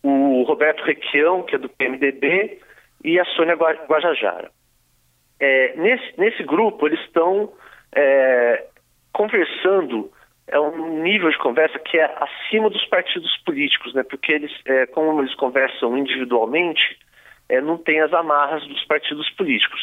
o 0.00 0.44
Roberto 0.44 0.84
Requião, 0.84 1.42
que 1.42 1.56
é 1.56 1.58
do 1.58 1.68
PMDB, 1.68 2.60
e 3.04 3.20
a 3.20 3.24
Sônia 3.26 3.54
Guajajara. 3.54 4.50
É, 5.38 5.76
nesse, 5.76 6.18
nesse 6.18 6.42
grupo, 6.42 6.86
eles 6.86 7.00
estão 7.00 7.52
é, 7.94 8.66
conversando, 9.12 10.10
é 10.48 10.58
um 10.58 11.02
nível 11.02 11.30
de 11.30 11.38
conversa 11.38 11.78
que 11.78 11.98
é 11.98 12.04
acima 12.18 12.70
dos 12.70 12.84
partidos 12.86 13.36
políticos, 13.44 13.92
né? 13.94 14.02
porque 14.02 14.32
eles, 14.32 14.52
é, 14.64 14.86
como 14.86 15.20
eles 15.20 15.34
conversam 15.34 15.98
individualmente, 15.98 16.98
é, 17.48 17.60
não 17.60 17.76
tem 17.76 18.00
as 18.00 18.12
amarras 18.14 18.66
dos 18.66 18.82
partidos 18.86 19.28
políticos. 19.30 19.80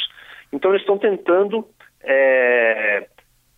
Então, 0.51 0.71
eles 0.71 0.81
estão 0.81 0.97
tentando 0.97 1.67
é, 2.03 3.07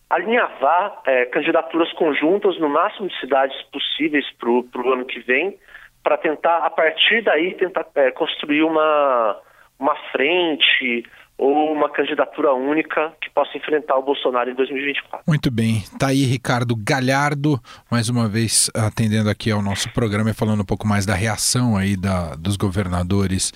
alinhavar 0.10 1.02
é, 1.06 1.26
candidaturas 1.26 1.91
conjuntas 1.93 2.60
no 2.60 2.67
máximo 2.67 3.08
de 3.08 3.19
cidades 3.19 3.60
possíveis 3.71 4.26
para 4.38 4.49
o 4.49 4.93
ano 4.93 5.06
que 5.06 5.19
vem, 5.21 5.58
para 6.04 6.17
tentar, 6.17 6.58
a 6.58 6.69
partir 6.69 7.21
daí, 7.21 7.56
tentar 7.56 7.86
construir 8.13 8.62
uma, 8.63 9.41
uma 9.84 9.96
frente 10.12 11.04
ou 11.38 11.74
uma 11.74 11.89
candidatura 11.89 12.54
única 12.54 13.12
que 13.22 13.30
possa 13.30 13.58
enfrentar 13.58 13.98
o 13.98 14.02
Bolsonaro 14.02 14.50
em 14.50 14.56
2024. 14.56 15.19
Muito 15.28 15.52
bem. 15.52 15.84
Tá 16.00 16.08
aí 16.08 16.24
Ricardo 16.24 16.74
Galhardo, 16.76 17.60
mais 17.91 18.08
uma 18.08 18.30
vez 18.30 18.69
atendendo 18.74 19.30
aqui 19.30 19.52
ao 19.52 19.62
nosso 19.62 19.91
programa 19.91 20.30
e 20.30 20.34
falando 20.34 20.62
um 20.62 20.65
pouco 20.65 20.88
mais 20.88 21.06
da 21.06 21.13
reação 21.13 21.76
aí 21.76 21.98
da, 21.98 22.36
dos 22.36 22.56
governadores 22.56 23.52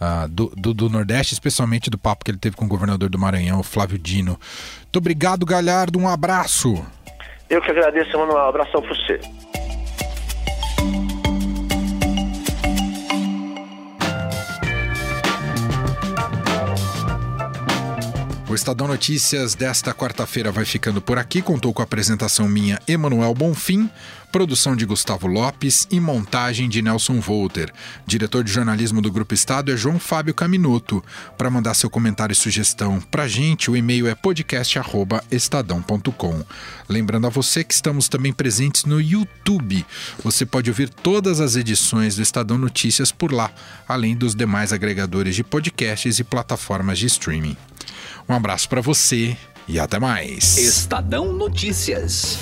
uh, 0.00 0.28
do, 0.28 0.52
do, 0.54 0.74
do, 0.74 0.90
Nordeste, 0.90 1.32
especialmente 1.32 1.88
do 1.88 1.96
papo 1.96 2.24
que 2.24 2.30
ele 2.30 2.38
teve 2.38 2.56
com 2.56 2.66
o 2.66 2.68
governador 2.68 3.08
do 3.08 3.18
Maranhão, 3.18 3.62
Flávio 3.62 3.98
Dino. 3.98 4.32
Muito 4.80 4.98
obrigado, 4.98 5.46
Galhardo. 5.46 5.98
Um 5.98 6.08
abraço. 6.08 6.84
Eu 7.48 7.62
que 7.62 7.70
agradeço, 7.70 8.14
Emanuel. 8.14 8.44
Um 8.44 8.48
abração 8.48 8.82
para 8.82 8.94
você. 8.94 9.20
O 18.50 18.54
Estadão 18.54 18.88
Notícias 18.88 19.54
desta 19.54 19.94
quarta-feira 19.94 20.50
vai 20.50 20.64
ficando 20.64 21.00
por 21.00 21.18
aqui. 21.18 21.40
Contou 21.40 21.72
com 21.72 21.82
a 21.82 21.84
apresentação 21.84 22.48
minha, 22.48 22.80
Emanuel 22.88 23.32
Bonfim, 23.32 23.88
produção 24.32 24.74
de 24.74 24.84
Gustavo 24.84 25.28
Lopes 25.28 25.86
e 25.88 26.00
montagem 26.00 26.68
de 26.68 26.82
Nelson 26.82 27.20
Volter. 27.20 27.72
Diretor 28.04 28.42
de 28.42 28.50
jornalismo 28.50 29.00
do 29.00 29.12
Grupo 29.12 29.34
Estado 29.34 29.70
é 29.70 29.76
João 29.76 30.00
Fábio 30.00 30.34
Caminuto. 30.34 31.00
Para 31.38 31.48
mandar 31.48 31.74
seu 31.74 31.88
comentário 31.88 32.32
e 32.32 32.36
sugestão 32.36 33.00
para 33.00 33.28
gente, 33.28 33.70
o 33.70 33.76
e-mail 33.76 34.08
é 34.08 34.16
podcast@estadão.com. 34.16 36.44
Lembrando 36.88 37.28
a 37.28 37.30
você 37.30 37.62
que 37.62 37.72
estamos 37.72 38.08
também 38.08 38.32
presentes 38.32 38.84
no 38.84 39.00
YouTube. 39.00 39.86
Você 40.24 40.44
pode 40.44 40.68
ouvir 40.68 40.88
todas 40.88 41.38
as 41.38 41.54
edições 41.54 42.16
do 42.16 42.22
Estadão 42.22 42.58
Notícias 42.58 43.12
por 43.12 43.30
lá, 43.30 43.48
além 43.86 44.16
dos 44.16 44.34
demais 44.34 44.72
agregadores 44.72 45.36
de 45.36 45.44
podcasts 45.44 46.18
e 46.18 46.24
plataformas 46.24 46.98
de 46.98 47.06
streaming. 47.06 47.56
Um 48.30 48.34
abraço 48.34 48.68
para 48.68 48.80
você 48.80 49.36
e 49.66 49.80
até 49.80 49.98
mais. 49.98 50.56
Estadão 50.56 51.32
Notícias. 51.32 52.38